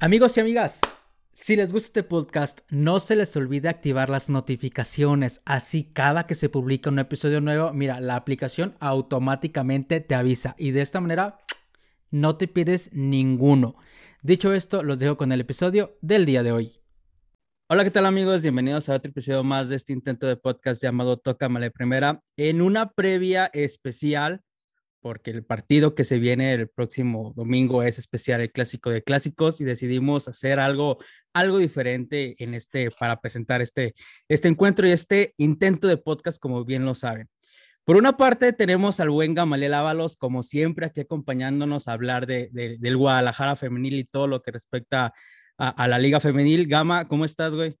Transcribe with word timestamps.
Amigos 0.00 0.36
y 0.36 0.40
amigas, 0.40 0.80
si 1.32 1.56
les 1.56 1.72
gusta 1.72 1.88
este 1.88 2.02
podcast, 2.04 2.60
no 2.70 3.00
se 3.00 3.16
les 3.16 3.34
olvide 3.34 3.68
activar 3.68 4.10
las 4.10 4.30
notificaciones. 4.30 5.42
Así 5.44 5.90
cada 5.92 6.24
que 6.24 6.36
se 6.36 6.48
publica 6.48 6.88
un 6.88 7.00
episodio 7.00 7.40
nuevo, 7.40 7.72
mira, 7.72 7.98
la 7.98 8.14
aplicación 8.14 8.76
automáticamente 8.78 9.98
te 10.00 10.14
avisa 10.14 10.54
y 10.56 10.70
de 10.70 10.82
esta 10.82 11.00
manera 11.00 11.40
no 12.12 12.36
te 12.36 12.46
pierdes 12.46 12.90
ninguno. 12.92 13.74
Dicho 14.22 14.52
esto, 14.52 14.84
los 14.84 15.00
dejo 15.00 15.16
con 15.16 15.32
el 15.32 15.40
episodio 15.40 15.98
del 16.00 16.26
día 16.26 16.44
de 16.44 16.52
hoy. 16.52 16.76
Hola, 17.68 17.82
¿qué 17.82 17.90
tal 17.90 18.06
amigos? 18.06 18.42
Bienvenidos 18.42 18.88
a 18.88 18.94
otro 18.94 19.10
episodio 19.10 19.42
más 19.42 19.68
de 19.68 19.74
este 19.74 19.92
intento 19.92 20.28
de 20.28 20.36
podcast 20.36 20.80
llamado 20.80 21.16
Tócamale 21.16 21.72
Primera. 21.72 22.22
En 22.36 22.62
una 22.62 22.92
previa 22.92 23.50
especial 23.52 24.44
porque 25.00 25.30
el 25.30 25.44
partido 25.44 25.94
que 25.94 26.04
se 26.04 26.18
viene 26.18 26.52
el 26.52 26.68
próximo 26.68 27.32
domingo 27.36 27.82
es 27.82 27.98
especial, 27.98 28.40
el 28.40 28.52
clásico 28.52 28.90
de 28.90 29.02
clásicos, 29.02 29.60
y 29.60 29.64
decidimos 29.64 30.28
hacer 30.28 30.60
algo, 30.60 30.98
algo 31.32 31.58
diferente 31.58 32.34
en 32.42 32.54
este, 32.54 32.90
para 32.90 33.20
presentar 33.20 33.62
este, 33.62 33.94
este 34.28 34.48
encuentro 34.48 34.86
y 34.86 34.90
este 34.90 35.34
intento 35.36 35.88
de 35.88 35.96
podcast, 35.96 36.40
como 36.40 36.64
bien 36.64 36.84
lo 36.84 36.94
saben. 36.94 37.28
Por 37.84 37.96
una 37.96 38.18
parte, 38.18 38.52
tenemos 38.52 39.00
al 39.00 39.08
buen 39.08 39.34
Gamaliel 39.34 39.72
Ábalos, 39.72 40.16
como 40.16 40.42
siempre, 40.42 40.86
aquí 40.86 41.00
acompañándonos 41.00 41.88
a 41.88 41.92
hablar 41.92 42.26
de, 42.26 42.50
del 42.52 42.96
Guadalajara 42.96 43.56
femenil 43.56 43.94
y 43.94 44.04
todo 44.04 44.26
lo 44.26 44.42
que 44.42 44.50
respecta 44.50 45.14
a, 45.56 45.88
la 45.88 45.98
Liga 45.98 46.20
Femenil. 46.20 46.68
Gama, 46.68 47.06
¿cómo 47.06 47.24
estás, 47.24 47.54
güey? 47.54 47.76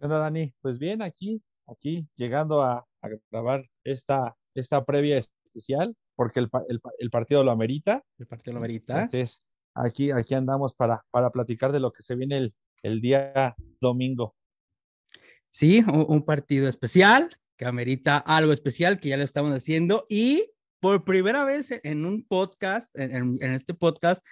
Hola, 0.00 0.18
Dani. 0.18 0.52
Pues 0.60 0.78
bien, 0.78 1.02
aquí, 1.02 1.40
aquí, 1.68 2.08
llegando 2.16 2.62
a, 2.62 2.84
a 3.00 3.08
grabar 3.30 3.64
esta, 3.84 4.36
esta 4.54 4.84
previa 4.84 5.18
especial, 5.54 5.96
porque 6.16 6.40
el, 6.40 6.50
el, 6.68 6.80
el, 6.98 7.10
partido 7.10 7.44
lo 7.44 7.50
amerita. 7.50 8.02
El 8.18 8.26
partido 8.26 8.54
lo 8.54 8.58
amerita. 8.58 9.02
Entonces, 9.02 9.40
aquí, 9.74 10.10
aquí 10.10 10.34
andamos 10.34 10.74
para, 10.74 11.04
para 11.10 11.30
platicar 11.30 11.72
de 11.72 11.80
lo 11.80 11.92
que 11.92 12.02
se 12.02 12.14
viene 12.14 12.38
el, 12.38 12.54
el 12.82 13.00
día 13.00 13.54
domingo. 13.80 14.34
Sí, 15.48 15.84
un, 15.86 16.06
un, 16.08 16.24
partido 16.24 16.68
especial 16.68 17.36
que 17.56 17.66
amerita 17.66 18.18
algo 18.18 18.52
especial, 18.52 18.98
que 18.98 19.10
ya 19.10 19.16
lo 19.16 19.22
estamos 19.22 19.54
haciendo. 19.54 20.06
Y 20.08 20.50
por 20.80 21.04
primera 21.04 21.44
vez 21.44 21.80
en 21.84 22.04
un 22.04 22.24
podcast, 22.24 22.90
en, 22.94 23.38
en 23.40 23.52
este 23.52 23.74
podcast, 23.74 24.24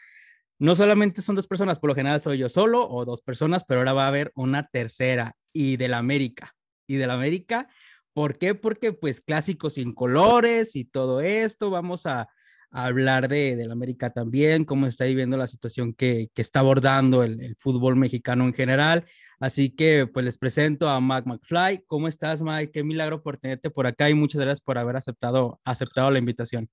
no 0.59 0.75
solamente 0.75 1.23
son 1.23 1.35
dos 1.35 1.47
personas, 1.47 1.79
por 1.79 1.89
lo 1.89 1.95
general 1.95 2.21
soy 2.21 2.39
yo 2.39 2.49
solo 2.49 2.89
o 2.89 3.05
dos 3.05 3.23
personas, 3.23 3.65
pero 3.65 3.81
ahora 3.81 3.93
va 3.93 4.05
a 4.05 4.09
haber 4.09 4.33
una 4.35 4.69
tercera 4.69 5.37
y 5.53 5.77
de 5.77 5.89
la 5.89 5.99
América. 5.99 6.55
Y 6.87 6.97
de 6.97 7.07
la 7.07 7.15
América, 7.15 7.69
¿Por 8.13 8.39
qué? 8.39 8.55
Porque 8.55 8.93
pues 8.93 9.21
clásicos 9.21 9.75
sin 9.75 9.93
colores 9.93 10.77
y 10.77 10.85
todo 10.85 11.21
esto, 11.21 11.71
vamos 11.71 12.07
a, 12.07 12.29
hablar 12.73 13.29
de, 13.29 13.55
de, 13.55 13.67
la 13.67 13.75
América 13.75 14.11
también, 14.11 14.65
cómo 14.65 14.87
está 14.87 15.05
viviendo 15.05 15.37
la 15.37 15.47
situación 15.47 15.93
que, 15.93 16.31
que 16.35 16.43
está 16.43 16.61
abordando 16.61 17.23
el, 17.23 17.55
fútbol 17.59 17.97
mexicano 17.97 18.45
en 18.45 18.55
general. 18.55 19.05
Así 19.39 19.71
que 19.71 20.07
pues 20.07 20.25
les 20.25 20.39
presento 20.39 20.89
a 20.89 21.01
Mike 21.01 21.29
McFly. 21.29 21.85
¿Cómo 21.87 22.09
estás, 22.09 22.43
Mike? 22.43 22.73
Qué 22.73 22.83
milagro 22.83 23.23
por 23.23 23.37
tenerte 23.37 23.71
por 23.71 23.87
acá 23.87 24.09
y 24.09 24.15
muchas 24.15 24.41
gracias 24.41 24.63
por 24.63 24.79
haber 24.79 24.97
aceptado, 24.97 25.61
aceptado 25.65 26.11
la 26.11 26.19
invitación. 26.19 26.69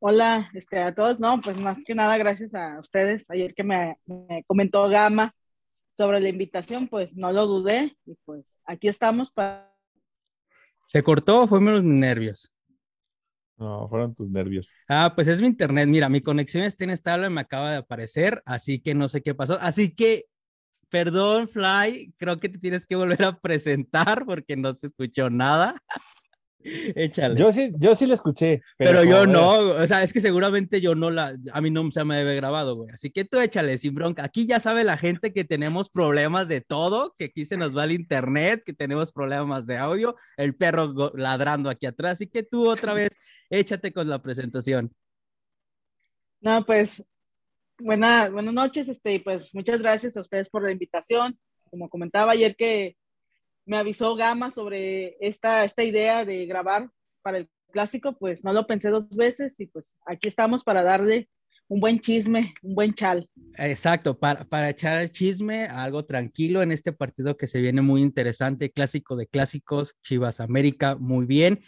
Hola, 0.00 0.50
este, 0.54 0.78
a 0.78 0.94
todos, 0.94 1.18
no, 1.18 1.40
pues 1.40 1.56
más 1.58 1.78
que 1.84 1.94
nada 1.94 2.16
gracias 2.18 2.54
a 2.54 2.78
ustedes. 2.80 3.30
Ayer 3.30 3.54
que 3.54 3.64
me 3.64 3.98
comentó 4.46 4.88
Gama 4.88 5.34
sobre 5.98 6.20
la 6.20 6.28
invitación, 6.28 6.86
pues 6.86 7.16
no 7.16 7.32
lo 7.32 7.48
dudé 7.48 7.96
y 8.06 8.14
pues 8.24 8.60
aquí 8.64 8.86
estamos 8.86 9.32
para... 9.32 9.76
¿Se 10.86 11.02
cortó 11.02 11.42
o 11.42 11.48
fueron 11.48 11.72
los 11.74 11.82
nervios? 11.82 12.54
No, 13.56 13.88
fueron 13.88 14.14
tus 14.14 14.30
nervios. 14.30 14.70
Ah, 14.88 15.12
pues 15.12 15.26
es 15.26 15.40
mi 15.40 15.48
internet. 15.48 15.88
Mira, 15.88 16.08
mi 16.08 16.20
conexión 16.20 16.62
está 16.62 16.84
inestable, 16.84 17.28
me 17.30 17.40
acaba 17.40 17.72
de 17.72 17.76
aparecer, 17.78 18.40
así 18.46 18.80
que 18.80 18.94
no 18.94 19.08
sé 19.08 19.22
qué 19.22 19.34
pasó. 19.34 19.58
Así 19.60 19.92
que, 19.92 20.26
perdón, 20.88 21.48
Fly, 21.48 22.14
creo 22.16 22.38
que 22.38 22.48
te 22.48 22.58
tienes 22.58 22.86
que 22.86 22.94
volver 22.94 23.24
a 23.24 23.36
presentar 23.36 24.24
porque 24.24 24.56
no 24.56 24.72
se 24.74 24.86
escuchó 24.86 25.28
nada. 25.30 25.82
Échale. 26.94 27.38
Yo 27.38 27.52
sí, 27.52 27.72
yo 27.78 27.94
sí 27.94 28.06
la 28.06 28.14
escuché. 28.14 28.62
Pero, 28.76 28.90
pero 28.90 29.04
yo 29.04 29.26
no, 29.26 29.58
o 29.58 29.86
sea, 29.86 30.02
es 30.02 30.12
que 30.12 30.20
seguramente 30.20 30.80
yo 30.80 30.94
no 30.94 31.10
la, 31.10 31.36
a 31.52 31.60
mí 31.60 31.70
no 31.70 31.90
se 31.90 32.04
me 32.04 32.16
debe 32.16 32.34
grabado, 32.36 32.76
güey. 32.76 32.90
Así 32.90 33.10
que 33.10 33.24
tú 33.24 33.38
échale 33.38 33.78
sin 33.78 33.94
bronca. 33.94 34.24
Aquí 34.24 34.46
ya 34.46 34.60
sabe 34.60 34.84
la 34.84 34.96
gente 34.96 35.32
que 35.32 35.44
tenemos 35.44 35.88
problemas 35.90 36.48
de 36.48 36.60
todo, 36.60 37.14
que 37.16 37.26
aquí 37.26 37.46
se 37.46 37.56
nos 37.56 37.76
va 37.76 37.84
el 37.84 37.92
internet, 37.92 38.62
que 38.64 38.72
tenemos 38.72 39.12
problemas 39.12 39.66
de 39.66 39.78
audio, 39.78 40.16
el 40.36 40.54
perro 40.54 41.12
ladrando 41.14 41.70
aquí 41.70 41.86
atrás. 41.86 42.12
Así 42.12 42.26
que 42.26 42.42
tú 42.42 42.68
otra 42.68 42.94
vez 42.94 43.10
échate 43.50 43.92
con 43.92 44.08
la 44.08 44.20
presentación. 44.20 44.92
No, 46.40 46.64
pues 46.64 47.04
buena, 47.78 48.28
buenas 48.30 48.54
noches, 48.54 48.88
este, 48.88 49.14
y 49.14 49.18
pues 49.20 49.52
muchas 49.54 49.80
gracias 49.80 50.16
a 50.16 50.20
ustedes 50.20 50.48
por 50.48 50.62
la 50.62 50.70
invitación. 50.70 51.38
Como 51.70 51.88
comentaba 51.88 52.32
ayer 52.32 52.56
que 52.56 52.96
me 53.68 53.76
avisó 53.76 54.16
Gama 54.16 54.50
sobre 54.50 55.16
esta, 55.20 55.62
esta 55.62 55.84
idea 55.84 56.24
de 56.24 56.46
grabar 56.46 56.90
para 57.22 57.38
el 57.38 57.48
clásico, 57.70 58.16
pues 58.18 58.42
no 58.42 58.54
lo 58.54 58.66
pensé 58.66 58.88
dos 58.88 59.10
veces 59.10 59.60
y 59.60 59.66
pues 59.66 59.94
aquí 60.06 60.26
estamos 60.26 60.64
para 60.64 60.82
darle 60.82 61.28
un 61.68 61.78
buen 61.78 62.00
chisme, 62.00 62.54
un 62.62 62.74
buen 62.74 62.94
chal. 62.94 63.28
Exacto, 63.58 64.18
para, 64.18 64.44
para 64.46 64.70
echar 64.70 65.02
el 65.02 65.10
chisme, 65.10 65.66
algo 65.66 66.06
tranquilo 66.06 66.62
en 66.62 66.72
este 66.72 66.94
partido 66.94 67.36
que 67.36 67.46
se 67.46 67.60
viene 67.60 67.82
muy 67.82 68.00
interesante, 68.00 68.72
clásico 68.72 69.16
de 69.16 69.26
clásicos, 69.26 69.94
Chivas 70.02 70.40
América, 70.40 70.96
muy 70.96 71.26
bien. 71.26 71.60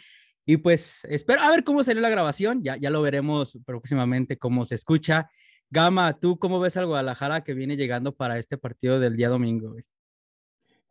Y 0.43 0.57
pues 0.57 1.05
espero 1.07 1.41
a 1.41 1.51
ver 1.51 1.63
cómo 1.63 1.83
salió 1.83 2.01
la 2.01 2.09
grabación, 2.09 2.63
ya, 2.63 2.77
ya 2.77 2.89
lo 2.89 3.03
veremos 3.03 3.59
próximamente 3.63 4.39
cómo 4.39 4.65
se 4.65 4.73
escucha. 4.73 5.29
Gama, 5.69 6.19
¿tú 6.19 6.39
cómo 6.39 6.59
ves 6.59 6.77
al 6.77 6.87
Guadalajara 6.87 7.43
que 7.43 7.53
viene 7.53 7.77
llegando 7.77 8.15
para 8.15 8.39
este 8.39 8.57
partido 8.57 8.99
del 8.99 9.15
día 9.15 9.29
domingo? 9.29 9.75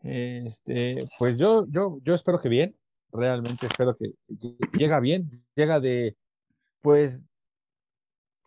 Este, 0.02 1.08
pues 1.18 1.36
yo, 1.36 1.66
yo, 1.68 1.98
yo 2.02 2.14
espero 2.14 2.40
que 2.40 2.48
bien, 2.48 2.76
realmente 3.12 3.66
espero 3.66 3.96
que 3.96 4.14
llega 4.72 4.98
bien, 5.00 5.30
llega 5.54 5.80
de, 5.80 6.16
pues, 6.80 7.22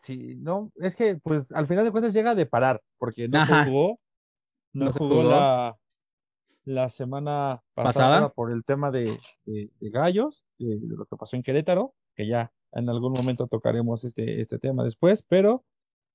sí, 0.04 0.36
no, 0.38 0.72
es 0.78 0.96
que, 0.96 1.18
pues, 1.18 1.52
al 1.52 1.68
final 1.68 1.86
de 1.86 1.92
cuentas 1.92 2.14
llega 2.14 2.34
de 2.34 2.46
parar, 2.46 2.82
porque 2.98 3.28
no 3.28 3.40
Ajá. 3.40 3.66
jugó, 3.66 4.00
no, 4.74 4.86
no 4.86 4.94
jugó, 4.94 5.10
jugó 5.10 5.30
la, 5.30 5.78
la, 6.66 6.90
semana 6.90 7.62
pasada, 7.76 7.94
¿Pasada? 7.94 8.30
por 8.30 8.52
el 8.52 8.64
tema 8.64 8.90
de, 8.90 9.20
de, 9.46 9.70
de 9.80 9.90
Gallos, 9.92 10.46
de, 10.58 10.80
de, 10.80 10.98
lo 10.98 11.06
que 11.06 11.18
pasó 11.18 11.36
en 11.36 11.44
Querétaro, 11.44 11.94
que 12.16 12.28
ya 12.28 12.52
en 12.72 12.90
algún 12.90 13.14
momento 13.14 13.48
tocaremos 13.48 14.04
este, 14.04 14.42
este 14.42 14.58
tema 14.58 14.84
después, 14.84 15.24
pero, 15.28 15.64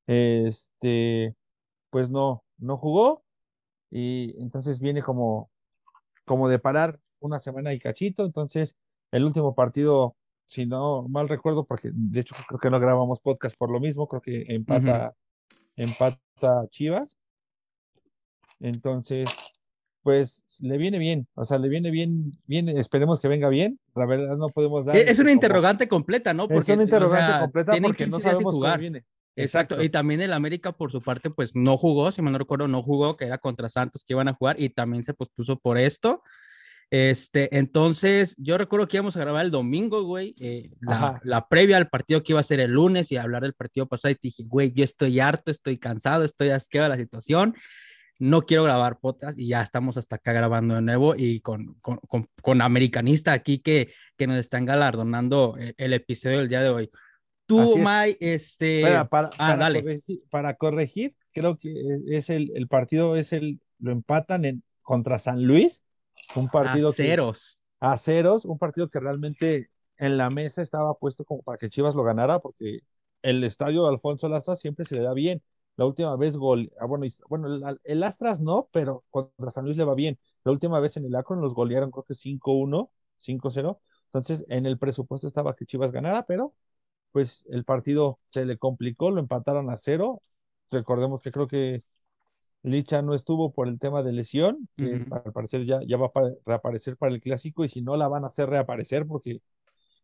este, 0.09 1.37
pues 1.91 2.11
no, 2.11 2.43
no 2.59 2.77
jugó, 2.77 3.23
y 3.91 4.35
entonces 4.41 4.81
viene 4.81 5.03
como, 5.03 5.51
como 6.25 6.49
de 6.49 6.59
parar 6.59 6.99
una 7.21 7.41
semana 7.41 7.73
y 7.73 7.79
cachito, 7.79 8.25
entonces 8.25 8.75
el 9.11 9.25
último 9.25 9.55
partido, 9.55 10.17
si 10.47 10.67
no 10.67 11.07
mal 11.09 11.29
recuerdo, 11.29 11.65
porque 11.65 11.91
de 11.93 12.21
hecho 12.21 12.35
creo 12.47 12.61
que 12.61 12.71
no 12.71 12.81
grabamos 12.81 13.21
podcast 13.21 13.57
por 13.57 13.71
lo 13.71 13.81
mismo, 13.81 14.07
creo 14.09 14.21
que 14.21 14.45
empata, 14.49 15.09
uh 15.09 15.11
-huh. 15.11 15.55
empata 15.77 16.69
Chivas, 16.71 17.17
entonces 18.61 19.29
pues 20.03 20.43
le 20.61 20.79
viene 20.79 20.99
bien, 20.99 21.27
o 21.35 21.45
sea, 21.45 21.59
le 21.59 21.69
viene 21.69 21.91
bien, 21.91 22.33
bien, 22.47 22.69
esperemos 22.69 23.21
que 23.21 23.29
venga 23.29 23.49
bien, 23.49 23.79
la 23.95 24.07
verdad 24.07 24.37
no 24.37 24.49
podemos 24.49 24.87
dar. 24.87 24.97
Es 24.97 25.19
una 25.19 25.33
interrogante 25.33 25.87
completa, 25.87 26.33
¿no? 26.33 26.49
Porque, 26.49 26.73
es 26.73 26.77
una 26.77 26.85
interrogante 26.85 27.25
o 27.25 27.29
sea, 27.29 27.41
completa 27.41 27.73
porque 27.83 28.07
no 28.07 28.21
sabemos 28.21 28.55
jugar. 28.55 28.81
viene. 28.81 29.05
Exacto. 29.43 29.83
Y 29.83 29.89
también 29.89 30.21
el 30.21 30.33
América 30.33 30.73
por 30.73 30.91
su 30.91 31.01
parte 31.01 31.31
pues 31.31 31.55
no 31.55 31.79
jugó, 31.79 32.13
si 32.13 32.23
me 32.23 32.31
no 32.31 32.39
recuerdo, 32.39 32.69
no 32.69 32.83
jugó, 32.83 33.17
que 33.17 33.27
era 33.27 33.39
contra 33.39 33.69
Santos 33.69 34.05
que 34.05 34.13
iban 34.15 34.29
a 34.29 34.35
jugar 34.35 34.57
y 34.59 34.71
también 34.71 35.05
se 35.05 35.15
pospuso 35.15 35.59
por 35.59 35.79
esto. 35.79 36.23
Este, 36.91 37.55
entonces 37.57 38.35
yo 38.39 38.57
recuerdo 38.57 38.89
que 38.89 38.97
íbamos 38.97 39.17
a 39.17 39.21
grabar 39.21 39.45
el 39.45 39.51
domingo, 39.51 40.05
güey, 40.05 40.33
eh, 40.41 40.71
la, 40.81 41.21
la, 41.23 41.47
previa 41.47 41.77
al 41.77 41.91
partido 41.91 42.23
que 42.23 42.33
iba 42.33 42.41
a 42.41 42.45
ser 42.45 42.61
el 42.61 42.71
lunes 42.71 43.13
y 43.13 43.19
hablar 43.19 43.43
del 43.43 43.53
partido 43.53 43.87
pasado 43.87 44.13
y 44.13 44.15
te 44.15 44.29
dije, 44.29 44.43
güey, 44.47 44.73
yo 44.73 44.85
estoy 44.85 45.21
harto, 45.21 45.51
estoy 45.51 45.77
cansado, 45.77 46.25
estoy 46.25 46.49
asqueado 46.49 46.85
de 46.89 46.97
la 46.97 47.03
situación, 47.03 47.55
no 48.19 48.43
quiero 48.43 48.65
grabar 48.65 49.01
podcast 49.01 49.39
y 49.39 49.49
ya 49.49 49.61
estamos 49.61 49.99
hasta 49.99 50.17
acá 50.17 50.33
grabando 50.33 50.77
de 50.77 50.83
nuevo 50.83 51.15
y 51.15 51.41
con, 51.41 51.75
con, 51.75 51.99
con, 51.99 52.29
con 52.41 52.63
americanista 52.63 53.33
aquí 53.33 53.59
que, 53.59 53.93
que 54.17 54.27
nos 54.27 54.39
están 54.39 54.65
galardonando 54.65 55.57
el, 55.59 55.75
el 55.77 55.93
episodio 55.93 56.39
del 56.39 56.49
día 56.49 56.63
de 56.63 56.71
hoy. 56.71 56.91
Tú, 57.49 57.79
May, 57.79 58.15
este. 58.21 58.83
Para, 58.83 59.09
para, 59.09 59.29
ah, 59.29 59.37
para, 59.39 59.57
dale. 59.57 59.83
Corregir, 59.83 60.23
para, 60.29 60.55
corregir, 60.55 61.17
creo 61.33 61.59
que 61.59 61.73
es 62.09 62.29
el, 62.29 62.53
el, 62.55 62.69
partido, 62.69 63.17
es 63.17 63.33
el, 63.33 63.59
lo 63.79 63.91
empatan 63.91 64.45
en, 64.45 64.63
contra 64.83 65.19
San 65.19 65.43
Luis. 65.43 65.83
Un 66.37 66.51
partido. 66.51 66.91
A 66.91 66.93
ceros. 66.93 67.59
Que, 67.81 67.87
a 67.87 67.97
ceros, 67.97 68.45
un 68.45 68.59
partido 68.59 68.91
que 68.91 69.01
realmente 69.01 69.71
en 69.97 70.19
la 70.19 70.29
mesa 70.29 70.61
estaba 70.61 70.93
puesto 70.99 71.25
como 71.25 71.43
para 71.43 71.57
que 71.57 71.71
Chivas 71.71 71.95
lo 71.95 72.03
ganara, 72.03 72.39
porque 72.41 72.81
el 73.23 73.43
estadio 73.43 73.85
de 73.85 73.89
Alfonso 73.89 74.29
Lastras 74.29 74.61
siempre 74.61 74.85
se 74.85 74.97
le 74.97 75.01
da 75.01 75.15
bien. 75.15 75.43
La 75.77 75.87
última 75.87 76.15
vez 76.17 76.37
gol, 76.37 76.71
ah, 76.79 76.85
bueno, 76.85 77.07
bueno 77.31 77.47
el, 77.55 77.81
el, 77.83 78.03
Astras 78.03 78.43
no, 78.43 78.69
pero 78.73 79.05
contra 79.09 79.51
San 79.51 79.65
Luis 79.65 79.79
le 79.79 79.85
va 79.85 79.95
bien. 79.95 80.19
La 80.45 80.53
última 80.53 80.81
vez 80.81 80.99
en 80.99 81.07
el 81.07 81.17
Akron 81.17 81.41
los 81.41 81.55
golearon, 81.55 81.91
creo 81.91 82.05
que 82.05 82.15
5-1, 82.15 82.91
5-0. 83.25 83.81
Entonces, 84.13 84.45
en 84.51 84.67
el 84.67 84.79
presupuesto 84.79 85.27
estaba 85.27 85.57
que 85.57 85.65
Chivas 85.65 85.93
ganara, 85.93 86.27
pero 86.27 86.53
pues 87.13 87.45
el 87.49 87.65
partido 87.65 88.19
se 88.29 88.45
le 88.45 88.59
complicó, 88.59 89.11
lo 89.11 89.21
empataron 89.21 89.71
a 89.71 89.77
cero. 89.77 90.23
Recordemos 90.71 91.23
que 91.23 91.33
creo 91.33 91.49
que 91.49 91.83
Licha 92.63 93.03
no 93.03 93.15
estuvo 93.15 93.53
por 93.53 93.69
el 93.69 93.79
tema 93.79 94.03
de 94.03 94.13
lesión, 94.13 94.69
que 94.77 95.07
al 95.11 95.33
parecer 95.33 95.65
ya, 95.65 95.81
ya 95.87 95.97
va 95.97 96.11
a 96.15 96.33
reaparecer 96.45 96.97
para 96.97 97.13
el 97.15 97.21
clásico 97.21 97.65
y 97.65 97.69
si 97.69 97.83
no 97.83 97.97
la 97.97 98.09
van 98.09 98.25
a 98.25 98.29
hacer 98.29 98.49
reaparecer 98.49 99.07
porque 99.07 99.41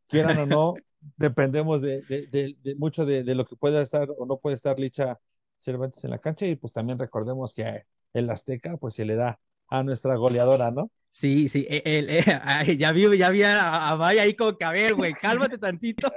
quieran 0.09 0.39
o 0.39 0.47
no, 0.47 0.75
dependemos 1.17 1.83
de, 1.83 2.03
de, 2.03 2.75
mucho 2.77 3.05
de, 3.05 3.23
lo 3.35 3.45
que 3.45 3.56
pueda 3.56 3.83
estar 3.83 4.09
o 4.17 4.27
no 4.27 4.39
puede 4.39 4.56
estar 4.56 4.79
Licha 4.79 5.19
Cervantes 5.59 6.05
en 6.05 6.11
la 6.11 6.19
cancha 6.19 6.47
y 6.47 6.56
pues 6.56 6.73
también 6.73 6.99
recordemos 6.99 7.55
que 7.55 7.85
el 8.12 8.31
Azteca 8.31 8.77
pues 8.77 8.95
se 8.95 9.05
le 9.05 9.17
da 9.17 9.41
a 9.69 9.83
nuestra 9.83 10.15
goleadora, 10.17 10.71
¿no? 10.71 10.91
Sí, 11.16 11.49
sí, 11.49 11.64
e, 11.70 11.81
el, 11.84 12.08
ya 12.78 12.90
vi, 12.90 13.06
ya 13.16 13.28
a, 13.61 13.90
a 13.90 13.94
Vaya 13.94 14.22
ahí 14.22 14.37
a 14.61 14.72
ver, 14.72 14.94
güey, 14.94 15.14
cálmate 15.14 15.58
tantito. 15.58 16.12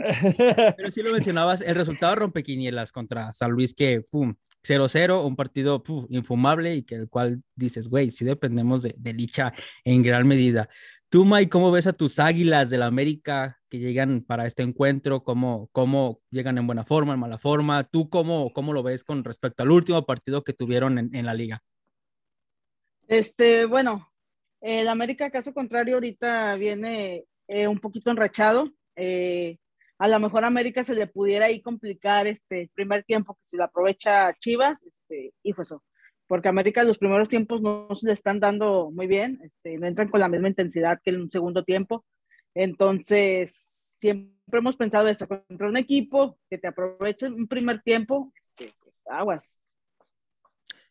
Pero 0.75 0.89
sí 0.89 1.03
lo 1.03 1.11
mencionabas, 1.11 1.61
el 1.61 1.75
resultado 1.75 2.15
rompequinielas 2.15 2.91
contra 2.91 3.31
San 3.31 3.51
Luis, 3.51 3.75
que, 3.75 4.01
pum, 4.01 4.33
0-0, 4.67 5.23
un 5.23 5.35
partido 5.35 5.83
infumable 6.09 6.75
y 6.75 6.81
que 6.81 6.95
el 6.95 7.09
cual 7.09 7.44
dices, 7.55 7.89
güey, 7.89 8.09
sí 8.09 8.25
dependemos 8.25 8.81
de, 8.81 8.95
de, 8.97 9.13
Licha 9.13 9.53
en 9.83 10.01
gran 10.01 10.27
medida. 10.27 10.67
Tú, 11.09 11.25
Mike, 11.25 11.50
¿cómo 11.50 11.71
ves 11.71 11.85
a 11.85 11.93
tus 11.93 12.17
águilas 12.17 12.71
del 12.71 12.81
América 12.81 13.59
que 13.69 13.77
llegan 13.77 14.23
para 14.23 14.47
este 14.47 14.63
encuentro? 14.63 15.23
¿Cómo, 15.23 15.69
cómo 15.73 16.21
llegan 16.31 16.57
en 16.57 16.65
buena 16.65 16.85
forma, 16.85 17.13
en 17.13 17.19
mala 17.19 17.38
forma? 17.38 17.83
¿Tú 17.83 18.09
cómo, 18.09 18.51
cómo 18.51 18.73
lo 18.73 18.81
ves 18.81 19.03
con 19.03 19.23
respecto 19.23 19.61
al 19.61 19.69
último 19.69 20.07
partido 20.07 20.43
que 20.43 20.53
tuvieron 20.53 20.97
en, 20.97 21.15
en 21.15 21.27
la 21.27 21.35
liga? 21.35 21.63
Este, 23.07 23.65
bueno, 23.65 24.11
el 24.62 24.88
América, 24.88 25.30
caso 25.30 25.54
contrario, 25.54 25.95
ahorita 25.95 26.56
viene 26.56 27.25
eh, 27.48 27.68
un 27.68 27.80
poquito 27.80 28.12
enrachado. 28.12 28.71
Eh, 28.95 29.57
a 30.00 30.07
lo 30.07 30.19
mejor 30.19 30.45
América 30.45 30.83
se 30.83 30.95
le 30.95 31.07
pudiera 31.07 31.45
ahí 31.45 31.62
complicar 31.62 32.27
este 32.27 32.69
primer 32.74 33.04
tiempo, 33.04 33.36
que 33.36 33.45
si 33.45 33.57
lo 33.57 33.63
aprovecha 33.63 34.33
Chivas, 34.33 34.83
este, 34.83 35.33
pues 35.56 35.68
eso, 35.68 35.83
porque 36.27 36.50
América 36.50 36.83
los 36.83 36.98
primeros 36.98 37.30
tiempos 37.30 37.62
no, 37.62 37.88
se 37.95 38.07
le 38.07 38.13
están 38.13 38.39
dando 38.39 38.92
muy 38.92 39.07
bien, 39.07 39.39
este, 39.44 39.77
no 39.77 39.88
entran 39.88 40.09
con 40.09 40.19
la 40.19 40.30
misma 40.30 40.50
intensidad 40.50 41.00
que 41.03 41.12
en 41.12 41.21
un 41.21 41.31
segundo 41.31 41.63
tiempo. 41.63 42.06
Entonces, 42.53 43.56
siempre 44.00 44.60
hemos 44.60 44.75
pensado 44.75 45.07
eso, 45.07 45.27
contra 45.27 45.68
un 45.68 45.77
equipo 45.77 46.38
que 46.50 46.57
te 46.57 46.68
aproveche 46.68 47.27
un 47.27 47.48
primer 47.48 47.81
tiempo, 47.81 48.31
este, 48.42 48.74
pues 48.83 49.03
aguas. 49.07 49.57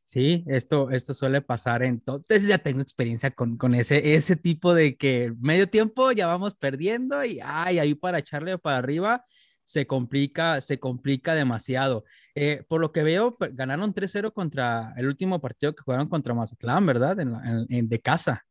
Sí, 0.06 0.44
esto, 0.47 0.91
esto 0.91 1.14
suele 1.14 1.43
pasar 1.43 1.82
entonces 1.82 2.47
ya 2.47 2.58
tengo 2.58 2.81
experiencia 2.81 3.32
con, 3.32 3.56
con, 3.56 3.75
ese, 3.75 4.14
ese 4.14 4.37
tipo 4.37 4.73
de 4.73 4.97
que 4.97 5.35
medio 5.41 5.69
tiempo 5.69 6.12
ya 6.12 6.29
vamos 6.29 6.55
perdiendo 6.55 7.25
y 7.25 7.41
ay, 7.43 7.81
ahí 7.81 7.97
para 7.97 8.20
echarle 8.20 8.56
para 8.56 8.79
arriba 8.79 9.25
se 9.64 9.88
complica, 9.88 10.61
se 10.61 10.79
complica 10.79 11.35
demasiado. 11.35 12.05
Eh, 12.37 12.62
por 12.69 12.81
lo 12.81 12.93
que 12.93 13.03
veo, 13.03 13.37
ganaron 13.50 13.93
3-0 13.93 14.32
contra 14.32 14.94
el 14.97 15.08
último 15.08 15.41
partido 15.41 15.75
que 15.75 15.82
jugaron 15.82 16.09
contra 16.09 16.35
Mazatlán, 16.35 16.87
¿verdad? 16.87 17.19
En, 17.19 17.88
de 17.88 18.00
casa. 18.00 18.47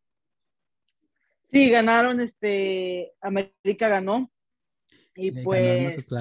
Sí, 1.49 1.69
ganaron, 1.69 2.19
este, 2.19 3.13
América 3.21 3.87
ganó. 3.87 4.29
Y 5.15 5.31
pues 5.31 6.11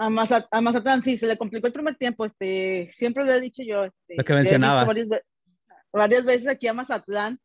a, 0.00 0.60
Mazatlán, 0.60 1.02
sí, 1.02 1.18
se 1.18 1.26
le 1.26 1.36
complicó 1.36 1.66
el 1.66 1.72
primer 1.72 1.94
tiempo, 1.96 2.24
este, 2.24 2.90
siempre 2.92 3.24
lo 3.24 3.32
he 3.32 3.40
dicho 3.40 3.62
yo. 3.62 3.84
Este, 3.84 4.16
lo 4.16 4.24
que 4.24 4.32
mencionabas. 4.32 4.96
Varias, 5.92 6.24
veces 6.24 6.46
aquí 6.46 6.68
a 6.68 6.72
Mazatlán, 6.72 7.38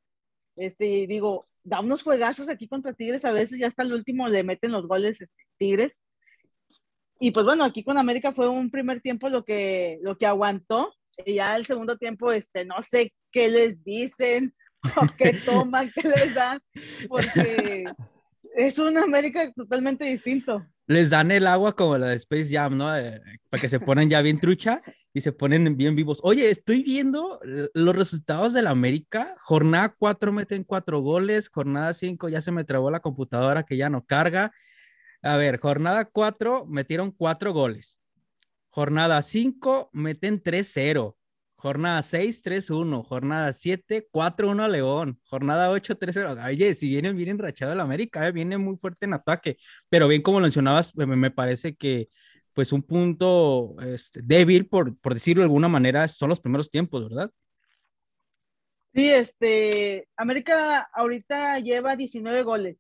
este, 0.56 1.06
digo, 1.08 1.48
da 1.64 1.82
unos 1.82 2.04
juegazos 2.04 2.48
aquí 2.48 2.68
contra 2.68 2.94
Tigres, 2.94 3.26
a 3.26 3.32
veces 3.32 3.60
ya 3.60 3.68
hasta 3.68 3.84
el 3.84 3.92
último 3.92 4.30
le 4.30 4.44
meten 4.44 4.72
los 4.72 4.88
goles 4.88 5.20
este, 5.20 5.44
Tigres. 5.58 5.94
Y 7.20 7.32
pues 7.32 7.46
bueno, 7.46 7.64
aquí 7.64 7.84
con 7.84 7.98
América 7.98 8.34
fue 8.34 8.48
un 8.48 8.70
primer 8.70 9.02
tiempo 9.02 9.30
lo 9.30 9.44
que, 9.44 10.00
lo 10.02 10.18
que 10.18 10.28
aguantó, 10.28 10.94
y 11.26 11.36
ya 11.36 11.56
el 11.58 11.66
segundo 11.66 11.98
tiempo, 11.98 12.32
este, 12.32 12.64
no 12.64 12.82
sé 12.82 13.12
qué 13.32 13.50
les 13.50 13.84
dicen, 13.84 14.56
o 14.96 15.08
qué 15.18 15.34
toman, 15.46 15.92
qué 15.94 16.08
les 16.08 16.36
dan, 16.36 16.60
porque 17.10 17.86
es 18.56 18.80
un 18.80 18.98
América 18.98 19.52
totalmente 19.54 20.06
distinto 20.06 20.66
les 20.88 21.10
dan 21.10 21.32
el 21.32 21.48
agua 21.48 21.76
como 21.76 21.98
la 21.98 22.08
de 22.08 22.16
Space 22.16 22.50
Jam, 22.52 22.78
¿no? 22.78 22.96
Eh, 22.96 23.22
para 23.50 23.62
que 23.62 23.70
se 23.70 23.80
ponen 23.80 24.10
ya 24.10 24.22
bien 24.22 24.40
trucha 24.40 24.82
y 25.14 25.22
se 25.22 25.32
ponen 25.32 25.76
bien 25.78 25.96
vivos. 25.96 26.20
Oye, 26.24 26.50
estoy 26.50 26.84
viendo 26.84 27.40
los 27.74 27.96
resultados 27.96 28.54
de 28.54 28.62
la 28.62 28.72
América. 28.72 29.36
Jornada 29.42 29.96
4 29.98 30.32
meten 30.32 30.64
4 30.64 31.00
goles, 31.02 31.50
jornada 31.50 31.94
5 31.94 32.30
ya 32.30 32.42
se 32.42 32.52
me 32.52 32.64
trabó 32.64 32.92
la 32.92 33.00
computadora 33.00 33.64
que 33.64 33.78
ya 33.78 33.90
no 33.90 34.06
carga. 34.06 34.52
A 35.22 35.38
ver, 35.38 35.60
jornada 35.60 36.06
4 36.06 36.66
metieron 36.68 37.12
4 37.12 37.54
goles. 37.54 38.00
Jornada 38.70 39.22
5 39.22 39.90
meten 39.94 40.44
3-0. 40.44 41.16
Jornada 41.56 42.02
6, 42.02 42.44
3-1. 42.44 43.04
Jornada 43.04 43.54
7, 43.54 44.08
4-1 44.12 44.64
a 44.64 44.68
León. 44.68 45.20
Jornada 45.24 45.72
8, 45.72 45.98
3-0. 45.98 46.46
Oye, 46.46 46.74
si 46.74 46.90
vienen 46.90 47.18
bien 47.18 47.30
enrachado 47.30 47.74
el 47.74 47.80
América, 47.80 48.28
eh, 48.28 48.32
viene 48.32 48.58
muy 48.58 48.78
fuerte 48.78 49.06
en 49.06 49.14
ataque. 49.14 49.58
Pero 49.90 50.08
bien, 50.08 50.22
como 50.22 50.40
mencionabas, 50.40 50.96
me, 50.96 51.32
parece 51.32 51.76
que 51.76 52.10
pues 52.54 52.72
un 52.72 52.82
punto 52.84 53.76
este, 53.82 54.22
débil, 54.24 54.68
por, 54.68 54.98
por 55.00 55.14
decirlo 55.14 55.42
de 55.42 55.46
alguna 55.46 55.68
manera, 55.68 56.08
son 56.08 56.30
los 56.30 56.40
primeros 56.40 56.70
tiempos, 56.70 57.04
¿verdad? 57.10 57.32
Sí, 58.94 59.10
este, 59.10 60.08
América 60.16 60.88
ahorita 60.94 61.60
lleva 61.60 61.98
19 61.98 62.44
goles 62.44 62.78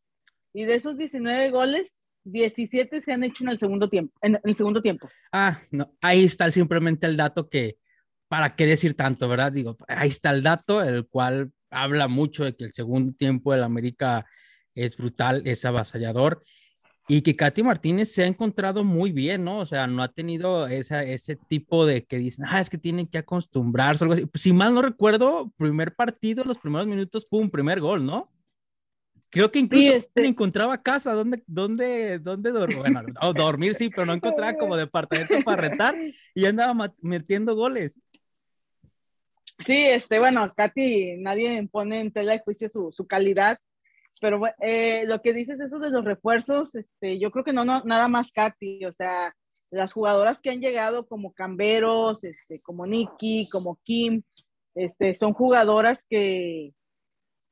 y 0.53 0.63
de 0.63 0.75
esos 0.75 0.97
19 0.97 1.49
goles, 1.49 2.01
17 2.23 3.01
se 3.01 3.11
han 3.11 3.25
hecho 3.25 3.43
en 3.43 3.49
el 3.49 3.59
segundo 3.59 3.89
tiempo, 3.89 4.17
en 4.21 4.39
el 4.41 4.55
segundo 4.55 4.81
tiempo. 4.81 5.09
Ah, 5.33 5.61
no, 5.71 5.93
ahí 6.01 6.23
está 6.23 6.49
simplemente 6.49 7.05
el 7.05 7.17
dato 7.17 7.49
que, 7.49 7.77
¿para 8.35 8.53
qué 8.53 8.65
decir 8.65 8.95
tanto, 8.95 9.29
verdad? 9.29 9.53
Digo, 9.53 9.77
ahí 9.87 10.09
está 10.09 10.31
el 10.31 10.43
dato, 10.43 10.83
el 10.83 11.07
cual 11.07 11.53
habla 11.69 12.09
mucho 12.09 12.43
de 12.43 12.53
que 12.53 12.65
el 12.65 12.73
segundo 12.73 13.13
tiempo 13.13 13.53
del 13.53 13.63
América 13.63 14.25
es 14.73 14.97
brutal, 14.97 15.41
es 15.45 15.63
avasallador 15.63 16.41
y 17.07 17.21
que 17.21 17.37
Katy 17.37 17.63
Martínez 17.63 18.11
se 18.11 18.23
ha 18.23 18.27
encontrado 18.27 18.83
muy 18.83 19.13
bien, 19.13 19.45
¿no? 19.45 19.59
O 19.59 19.65
sea, 19.65 19.87
no 19.87 20.03
ha 20.03 20.09
tenido 20.09 20.67
esa, 20.67 21.03
ese 21.03 21.37
tipo 21.37 21.85
de 21.85 22.03
que 22.03 22.17
dicen, 22.17 22.43
ah, 22.49 22.59
es 22.59 22.69
que 22.69 22.77
tienen 22.77 23.05
que 23.05 23.19
acostumbrarse, 23.19 24.03
algo 24.03 24.15
así. 24.15 24.29
Si 24.33 24.51
mal 24.51 24.73
no 24.73 24.81
recuerdo, 24.81 25.53
primer 25.55 25.95
partido, 25.95 26.43
los 26.43 26.57
primeros 26.57 26.87
minutos, 26.87 27.25
un 27.29 27.49
primer 27.49 27.79
gol, 27.79 28.05
¿no? 28.05 28.33
Creo 29.29 29.49
que 29.49 29.59
incluso 29.59 29.93
este... 29.93 30.27
encontraba 30.27 30.81
casa 30.81 31.13
donde, 31.13 31.41
donde, 31.47 32.19
donde 32.19 32.51
dormir. 32.51 32.79
Bueno, 32.79 33.01
dormir 33.33 33.75
sí, 33.75 33.89
pero 33.89 34.05
no 34.05 34.13
encontraba 34.13 34.57
como 34.57 34.75
departamento 34.75 35.35
para 35.45 35.61
rentar 35.61 35.95
y 36.33 36.45
andaba 36.45 36.93
metiendo 37.01 37.55
goles. 37.55 37.99
Sí, 39.59 39.85
este, 39.85 40.19
bueno, 40.19 40.51
Katy, 40.55 41.17
nadie 41.17 41.67
pone 41.71 42.01
en 42.01 42.11
tela 42.11 42.33
de 42.33 42.39
juicio 42.39 42.69
su, 42.69 42.91
su 42.91 43.07
calidad, 43.07 43.57
pero 44.19 44.41
eh, 44.61 45.05
lo 45.07 45.21
que 45.21 45.33
dices 45.33 45.59
eso 45.59 45.79
de 45.79 45.91
los 45.91 46.03
refuerzos, 46.03 46.75
este, 46.75 47.19
yo 47.19 47.31
creo 47.31 47.45
que 47.45 47.53
no, 47.53 47.63
no, 47.63 47.81
nada 47.83 48.07
más 48.07 48.31
Katy, 48.33 48.85
o 48.85 48.91
sea, 48.91 49.33
las 49.71 49.93
jugadoras 49.93 50.41
que 50.41 50.51
han 50.51 50.61
llegado 50.61 51.07
como 51.07 51.33
Camberos, 51.33 52.23
este, 52.23 52.61
como 52.61 52.85
Nikki, 52.85 53.47
como 53.49 53.79
Kim, 53.83 54.23
este, 54.75 55.15
son 55.15 55.33
jugadoras 55.33 56.05
que 56.09 56.73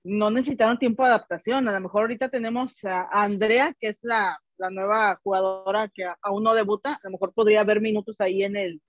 no 0.04 0.30
necesitaron 0.30 0.78
tiempo 0.78 1.04
de 1.04 1.10
adaptación. 1.10 1.68
A 1.68 1.72
lo 1.72 1.80
mejor 1.80 2.02
ahorita 2.02 2.30
tenemos 2.30 2.84
a 2.86 3.08
Andrea, 3.12 3.74
que 3.80 3.90
es 3.90 4.00
la, 4.04 4.38
la 4.58 4.70
nueva 4.70 5.20
jugadora 5.24 5.90
que 5.94 6.04
aún 6.22 6.44
no 6.44 6.54
debuta, 6.54 6.94
a 6.94 7.00
lo 7.04 7.12
mejor 7.12 7.34
podría 7.34 7.62
haber 7.62 7.82
minutos 7.82 8.20
ahí 8.20 8.44
en 8.44 8.58
el, 8.58 8.82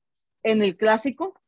en 0.42 0.62
el 0.62 0.76
clásico, 0.76 1.40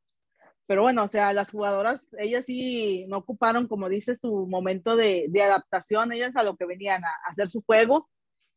pero 0.66 0.82
bueno, 0.82 1.04
o 1.04 1.08
sea, 1.08 1.32
las 1.32 1.50
jugadoras, 1.50 2.10
ellas 2.18 2.44
sí 2.44 3.04
no 3.08 3.18
ocuparon, 3.18 3.68
como 3.68 3.88
dice, 3.88 4.16
su 4.16 4.46
momento 4.48 4.96
de, 4.96 5.26
de 5.28 5.42
adaptación, 5.42 6.12
ellas 6.12 6.34
a 6.34 6.42
lo 6.42 6.56
que 6.56 6.66
venían 6.66 7.04
a, 7.04 7.10
hacer 7.28 7.48
su 7.48 7.62
juego. 7.62 8.08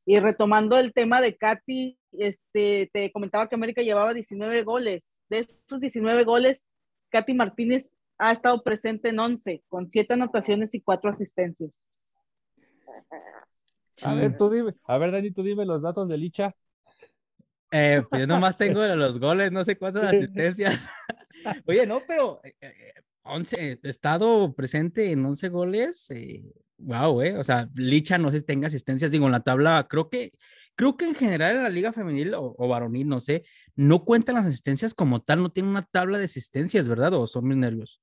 Y 0.06 0.20
retomando 0.20 0.80
el 0.80 0.92
tema 0.92 1.22
de 1.22 1.38
Katy, 1.38 2.00
este, 2.14 2.90
te 2.92 3.12
comentaba 3.12 3.48
que 3.48 3.56
América 3.56 3.84
llevaba 3.84 4.16
19 4.16 4.64
goles. 4.64 5.18
De 5.30 5.40
esos 5.40 5.80
19 5.80 6.24
goles, 6.24 6.68
Katy 7.10 7.36
Martínez 7.36 7.94
ha 8.18 8.32
estado 8.32 8.64
presente 8.64 9.10
en 9.10 9.20
11, 9.20 9.64
con 9.70 9.92
7 9.92 10.16
anotaciones 10.16 10.74
y 10.74 10.82
4 10.82 11.12
asistencias. 11.12 11.72
A 14.04 14.16
ver, 14.16 14.36
tú 14.36 14.50
dime, 14.50 14.74
a 14.86 14.98
ver, 14.98 15.12
Dani, 15.12 15.32
tú 15.32 15.44
dime 15.44 15.66
los 15.66 15.82
datos 15.82 16.10
de 16.10 16.18
Licha. 16.18 16.56
Eh, 17.72 18.04
yo 18.18 18.26
nomás 18.26 18.58
tengo 18.58 18.84
los 18.96 19.20
goles, 19.20 19.52
no 19.52 19.64
sé 19.64 19.78
cuántas 19.78 20.06
asistencias. 20.06 20.90
Oye, 21.66 21.86
no, 21.86 22.02
pero 22.08 22.42
11, 23.24 23.56
eh, 23.56 23.72
eh, 23.72 23.80
he 23.84 23.90
estado 23.90 24.54
presente 24.54 25.12
en 25.12 25.26
11 25.26 25.50
goles. 25.50 26.08
wow, 26.78 27.22
eh. 27.22 27.38
O 27.38 27.44
sea, 27.44 27.70
Licha 27.76 28.18
no 28.18 28.32
sé 28.32 28.40
si 28.40 28.46
tenga 28.46 28.68
asistencias, 28.68 29.12
digo, 29.12 29.26
en 29.26 29.32
la 29.32 29.44
tabla, 29.44 29.88
creo 29.90 30.10
que, 30.10 30.34
creo 30.76 30.98
que 30.98 31.06
en 31.06 31.16
general 31.16 31.58
en 31.58 31.64
la 31.64 31.70
liga 31.70 31.94
femenil 31.94 32.34
o, 32.36 32.68
varonil, 32.68 33.08
no 33.08 33.22
sé, 33.22 33.44
no 33.76 34.06
cuentan 34.06 34.36
las 34.36 34.46
asistencias 34.46 34.94
como 34.94 35.22
tal, 35.22 35.42
no 35.42 35.52
tiene 35.52 35.70
una 35.70 35.84
tabla 35.84 36.18
de 36.18 36.26
asistencias, 36.26 36.88
¿verdad? 36.88 37.14
¿O 37.14 37.28
son 37.28 37.48
mis 37.48 37.58
nervios? 37.58 38.02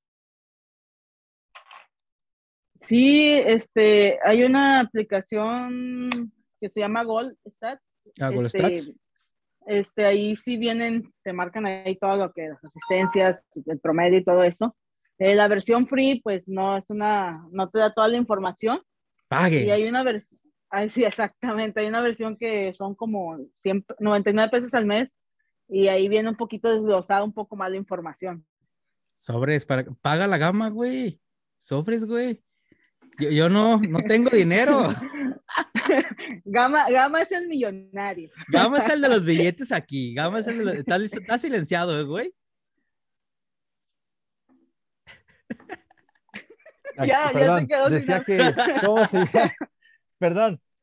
Sí, 2.82 3.32
este, 3.32 4.18
hay 4.24 4.44
una 4.44 4.80
aplicación 4.80 6.08
que 6.60 6.68
se 6.68 6.80
llama 6.80 7.02
Goal 7.02 7.36
Stat. 7.46 7.80
Ah, 8.20 8.30
Goal 8.30 8.46
este, 8.46 8.94
este, 9.66 10.06
ahí 10.06 10.36
sí 10.36 10.56
vienen, 10.56 11.12
te 11.22 11.32
marcan 11.32 11.66
ahí 11.66 11.96
todo 11.96 12.16
lo 12.16 12.32
que 12.32 12.48
las 12.48 12.64
asistencias, 12.64 13.44
el 13.66 13.78
promedio 13.80 14.18
y 14.18 14.24
todo 14.24 14.42
eso. 14.44 14.76
Eh, 15.18 15.34
la 15.34 15.48
versión 15.48 15.86
free, 15.86 16.20
pues 16.22 16.46
no 16.46 16.76
es 16.76 16.84
una, 16.88 17.32
no 17.50 17.68
te 17.68 17.80
da 17.80 17.92
toda 17.92 18.08
la 18.08 18.16
información. 18.16 18.80
Pague. 19.28 19.64
Y 19.64 19.70
hay 19.70 19.88
una 19.88 20.04
versión, 20.04 20.40
sí, 20.88 21.04
exactamente, 21.04 21.80
hay 21.80 21.88
una 21.88 22.00
versión 22.00 22.36
que 22.36 22.72
son 22.74 22.94
como 22.94 23.36
100, 23.56 23.84
99 23.98 24.50
pesos 24.50 24.74
al 24.74 24.86
mes 24.86 25.18
y 25.68 25.88
ahí 25.88 26.08
viene 26.08 26.28
un 26.28 26.36
poquito 26.36 26.70
desglosada 26.70 27.24
un 27.24 27.32
poco 27.32 27.56
más 27.56 27.72
de 27.72 27.78
información. 27.78 28.46
Sobres, 29.14 29.66
para, 29.66 29.84
paga 30.00 30.26
la 30.26 30.38
gama, 30.38 30.68
güey. 30.68 31.20
Sobres, 31.58 32.04
güey. 32.04 32.42
Yo, 33.18 33.30
yo 33.30 33.48
no, 33.48 33.78
no 33.78 34.00
tengo 34.02 34.30
dinero. 34.36 34.88
Gama, 36.44 36.88
Gama 36.90 37.22
es 37.22 37.32
el 37.32 37.48
millonario. 37.48 38.30
Gama 38.48 38.78
es 38.78 38.88
el 38.88 39.00
de 39.00 39.08
los 39.08 39.24
billetes 39.26 39.72
aquí. 39.72 40.14
Gama 40.14 40.40
es 40.40 40.46
el 40.46 40.58
de 40.58 40.64
los... 40.64 40.74
Está, 40.74 40.96
está 40.96 41.38
silenciado, 41.38 41.98
¿eh, 41.98 42.04
güey. 42.04 42.34
Ya, 46.98 47.06
ya 47.06 47.30
Perdón, 47.32 47.60
se 47.60 47.66
quedó 47.66 47.84
sin 47.84 47.94
decía 47.94 48.24
que, 48.24 48.54
¿cómo 48.84 49.04
se 49.04 49.18
llama? 49.18 49.52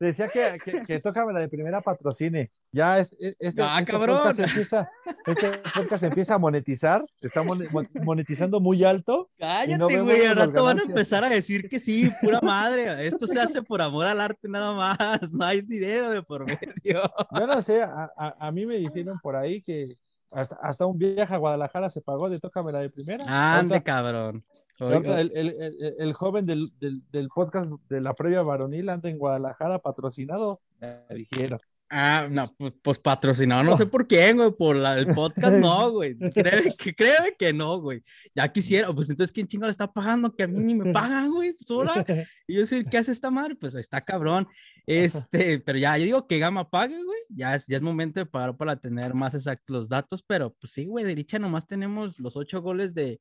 Decía 0.00 0.26
que, 0.28 0.58
que, 0.64 0.82
que 0.82 0.98
tócame 1.00 1.32
la 1.32 1.38
de 1.40 1.48
primera 1.48 1.80
patrocine. 1.80 2.50
Ya 2.72 2.98
es, 2.98 3.12
es- 3.20 3.36
este, 3.38 3.62
Ah, 3.62 3.76
este 3.78 3.92
cabrón. 3.92 4.16
podcast 4.18 4.38
empieza, 4.40 4.88
este 5.26 5.50
podcast 5.78 6.02
empieza 6.02 6.34
a 6.34 6.38
monetizar, 6.38 7.04
está 7.20 7.42
mon- 7.44 7.66
mon- 7.70 7.88
monetizando 8.02 8.58
muy 8.60 8.82
alto. 8.84 9.30
Cállate, 9.38 9.78
no 9.78 9.86
güey. 10.04 10.26
Al 10.26 10.36
rato 10.36 10.64
van 10.64 10.80
a 10.80 10.82
empezar 10.82 11.22
a 11.24 11.28
decir 11.28 11.68
que 11.68 11.78
sí, 11.78 12.10
pura 12.20 12.40
madre. 12.42 13.06
Esto 13.06 13.26
se 13.26 13.38
hace 13.40 13.62
por 13.62 13.80
amor 13.80 14.06
al 14.06 14.20
arte 14.20 14.48
nada 14.48 14.72
más. 14.74 15.32
No 15.32 15.44
hay 15.44 15.62
dinero 15.62 16.10
de 16.10 16.22
por 16.22 16.44
medio. 16.44 17.00
Yo 17.38 17.46
no 17.46 17.62
sé, 17.62 17.82
a, 17.82 18.10
a, 18.16 18.34
a 18.48 18.50
mí 18.50 18.66
me 18.66 18.76
dijeron 18.76 19.18
por 19.22 19.36
ahí 19.36 19.62
que 19.62 19.94
hasta, 20.32 20.56
hasta 20.56 20.84
un 20.86 20.98
viaje 20.98 21.32
a 21.32 21.38
Guadalajara 21.38 21.88
se 21.88 22.00
pagó 22.00 22.28
de 22.28 22.40
tócame 22.40 22.72
la 22.72 22.80
de 22.80 22.90
primera. 22.90 23.24
Ande, 23.58 23.80
cabrón. 23.82 24.44
El, 24.80 25.30
el- 25.34 25.54
el- 25.60 25.94
el 25.98 26.12
joven 26.12 26.46
del, 26.46 26.72
del, 26.80 27.02
del 27.10 27.28
podcast 27.28 27.70
de 27.88 28.00
la 28.00 28.14
previa 28.14 28.42
varonil 28.42 28.88
anda 28.88 29.08
en 29.08 29.18
Guadalajara 29.18 29.78
patrocinado, 29.80 30.60
me 30.80 31.02
dijeron. 31.14 31.60
Ah, 31.96 32.26
no, 32.28 32.44
pues, 32.58 32.72
pues 32.82 32.98
patrocinado, 32.98 33.62
no 33.62 33.76
sé 33.76 33.86
por 33.86 34.08
quién, 34.08 34.38
güey, 34.38 34.50
por 34.50 34.74
la, 34.74 34.98
el 34.98 35.06
podcast, 35.14 35.58
no, 35.58 35.90
güey. 35.92 36.16
Créeme 36.18 36.74
que, 36.76 36.94
créeme 36.94 37.32
que 37.38 37.52
no, 37.52 37.78
güey. 37.80 38.02
Ya 38.34 38.50
quisiera, 38.50 38.92
pues 38.92 39.10
entonces, 39.10 39.30
¿quién 39.32 39.46
chingo 39.46 39.66
le 39.66 39.70
está 39.70 39.92
pagando? 39.92 40.34
Que 40.34 40.44
a 40.44 40.48
mí 40.48 40.58
ni 40.58 40.74
me 40.74 40.92
pagan, 40.92 41.30
güey, 41.30 41.52
pues 41.52 41.70
ahora. 41.70 41.92
Y 42.46 42.56
yo 42.56 42.66
soy 42.66 42.84
que 42.84 42.98
hace 42.98 43.10
esta 43.12 43.30
madre, 43.30 43.54
pues 43.54 43.74
está 43.74 44.02
cabrón. 44.02 44.46
Este, 44.86 45.60
pero 45.60 45.78
ya, 45.78 45.96
yo 45.96 46.04
digo 46.04 46.26
que 46.26 46.38
Gama 46.38 46.68
pague, 46.68 46.96
güey. 47.02 47.18
Ya 47.30 47.54
es, 47.54 47.66
ya 47.66 47.76
es 47.76 47.82
momento 47.82 48.20
de 48.20 48.26
pagar 48.26 48.56
para 48.56 48.76
tener 48.76 49.14
más 49.14 49.34
exactos 49.34 49.74
los 49.74 49.88
datos, 49.88 50.22
pero 50.26 50.52
pues 50.52 50.72
sí, 50.72 50.84
güey, 50.86 51.04
de 51.06 51.14
dicha 51.14 51.38
nomás 51.38 51.66
tenemos 51.66 52.18
los 52.20 52.36
ocho 52.36 52.60
goles 52.60 52.92
de. 52.94 53.20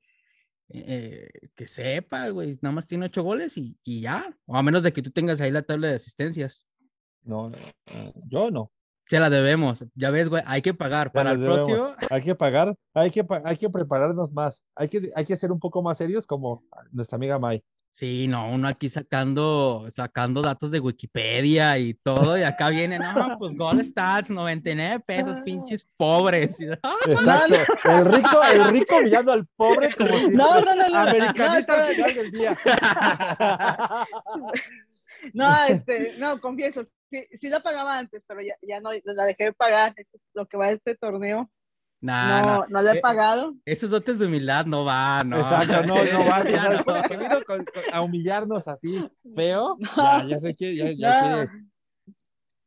Eh, 0.74 1.30
que 1.56 1.68
sepa, 1.68 2.30
güey, 2.30 2.58
nada 2.62 2.74
más 2.74 2.86
tiene 2.86 3.06
ocho 3.06 3.24
goles 3.24 3.58
y, 3.58 3.77
y 3.84 4.01
ya. 4.01 4.36
O 4.46 4.56
a 4.58 4.63
menos 4.63 4.84
de 4.84 4.94
que 4.94 5.01
tú 5.01 5.12
tengas 5.12 5.39
ahí 5.42 5.51
la 5.51 5.62
tabla 5.63 5.88
de 5.89 5.96
asistencias. 5.96 6.65
No, 7.24 7.50
no, 7.50 7.58
no, 7.94 8.13
yo 8.27 8.51
no. 8.51 8.72
Se 9.06 9.20
la 9.20 9.30
debemos. 9.30 9.86
Ya 9.96 10.10
ves, 10.12 10.30
güey, 10.30 10.44
hay 10.46 10.62
que 10.62 10.74
pagar. 10.74 11.12
Para 11.12 11.32
el 11.32 11.39
debemos. 11.39 11.65
próximo, 11.65 11.96
Hay 12.10 12.22
que 12.22 12.36
pagar, 12.36 12.75
hay 12.94 13.12
que, 13.12 13.25
hay 13.44 13.58
que 13.58 13.70
prepararnos 13.70 14.32
más, 14.32 14.63
hay 14.75 14.88
que, 14.88 15.12
hay 15.15 15.25
que 15.25 15.36
ser 15.38 15.51
un 15.51 15.60
poco 15.60 15.82
más 15.82 15.98
serios 15.98 16.25
como 16.25 16.63
nuestra 16.92 17.18
amiga 17.18 17.38
Mai. 17.38 17.63
Sí, 17.94 18.28
no, 18.28 18.50
uno 18.50 18.68
aquí 18.68 18.90
sacando, 18.90 19.88
sacando 19.90 20.42
datos 20.42 20.72
de 20.72 20.80
Wikipedia 20.80 21.78
y 21.78 21.94
todo, 21.94 22.38
y 22.38 22.44
acá 22.44 22.70
viene, 22.70 23.00
no, 23.00 23.04
pues 23.40 23.56
Gold 23.56 23.84
Stats, 23.84 24.30
99 24.30 25.00
pesos, 25.06 25.40
pinches 25.42 25.88
pobres. 25.98 26.58
Ah, 26.84 26.96
Exacto, 27.08 27.56
el 27.86 28.06
rico, 28.06 28.42
el 28.52 28.64
rico 28.70 29.02
mirando 29.02 29.32
al 29.32 29.48
pobre 29.56 29.94
como 29.94 30.10
si 30.10 30.30
No, 30.32 30.60
no, 30.60 30.76
no, 30.76 30.90
no. 30.90 31.00
americanista 31.00 31.78
No, 31.78 31.84
al 31.84 31.96
final 31.96 32.14
del 32.16 32.32
día. 32.32 32.58
No, 35.34 35.56
este, 35.70 36.16
no, 36.18 36.42
confieso, 36.42 36.84
sí, 37.10 37.28
sí 37.34 37.50
la 37.50 37.62
pagaba 37.62 37.98
antes, 37.98 38.26
pero 38.28 38.42
ya, 38.42 38.56
ya 38.62 38.82
no, 38.82 38.90
la 39.06 39.26
dejé 39.26 39.46
de 39.46 39.54
pagar. 39.54 39.96
Lo 40.34 40.48
que 40.48 40.58
va 40.58 40.68
de 40.68 40.74
este 40.74 40.96
torneo, 40.96 41.50
nah, 42.03 42.41
no, 42.41 42.55
no, 42.60 42.65
no 42.69 42.81
la 42.81 42.93
he 42.93 42.98
Eh, 42.98 43.01
pagado. 43.01 43.55
Esos 43.65 43.89
dotes 43.89 44.19
de 44.19 44.25
humildad 44.27 44.65
no 44.65 44.83
van, 44.86 45.29
no. 45.29 45.39
Exacto, 45.39 45.86
no, 45.88 45.95
no 45.95 46.25
va. 46.25 46.43
Que 47.07 47.17
vino 47.17 47.41
con- 47.45 47.63
con- 47.65 47.93
a 47.93 48.01
humillarnos 48.01 48.67
así 48.67 49.10
feo. 49.36 49.77
Ya, 49.98 50.25
ya 50.27 50.38
sé 50.39 50.55
que 50.55 50.75
ya, 50.75 50.91
ya 50.91 51.22
No. 51.22 51.27
quiere. 51.45 51.63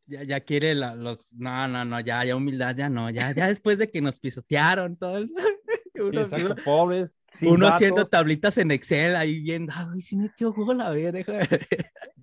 Ya, 0.08 0.22
ya 0.22 0.40
quiere 0.40 0.74
la- 0.74 0.94
los, 0.94 1.34
no, 1.34 1.66
no, 1.68 1.84
no, 1.84 1.98
ya, 2.00 2.24
ya 2.24 2.36
humildad, 2.36 2.76
ya 2.76 2.88
no, 2.88 3.10
ya, 3.10 3.32
ya 3.34 3.48
después 3.48 3.78
de 3.78 3.90
que 3.90 4.00
nos 4.00 4.20
pisotearon 4.20 4.96
todo 4.96 5.18
el- 5.18 5.30
Sí, 5.94 6.00
uno, 6.00 6.20
exacto, 6.20 6.46
uno- 6.46 6.56
pobres. 6.64 7.10
sin 7.32 7.48
uno 7.50 7.66
haciendo 7.68 8.04
tablitas 8.04 8.56
en 8.58 8.70
Excel 8.70 9.16
ahí 9.16 9.40
viendo, 9.40 9.72
ay, 9.74 10.00
sí 10.00 10.16
metió 10.16 10.52
gol, 10.52 10.80
a 10.80 10.90
ver, 10.90 11.24
ver". 11.24 11.66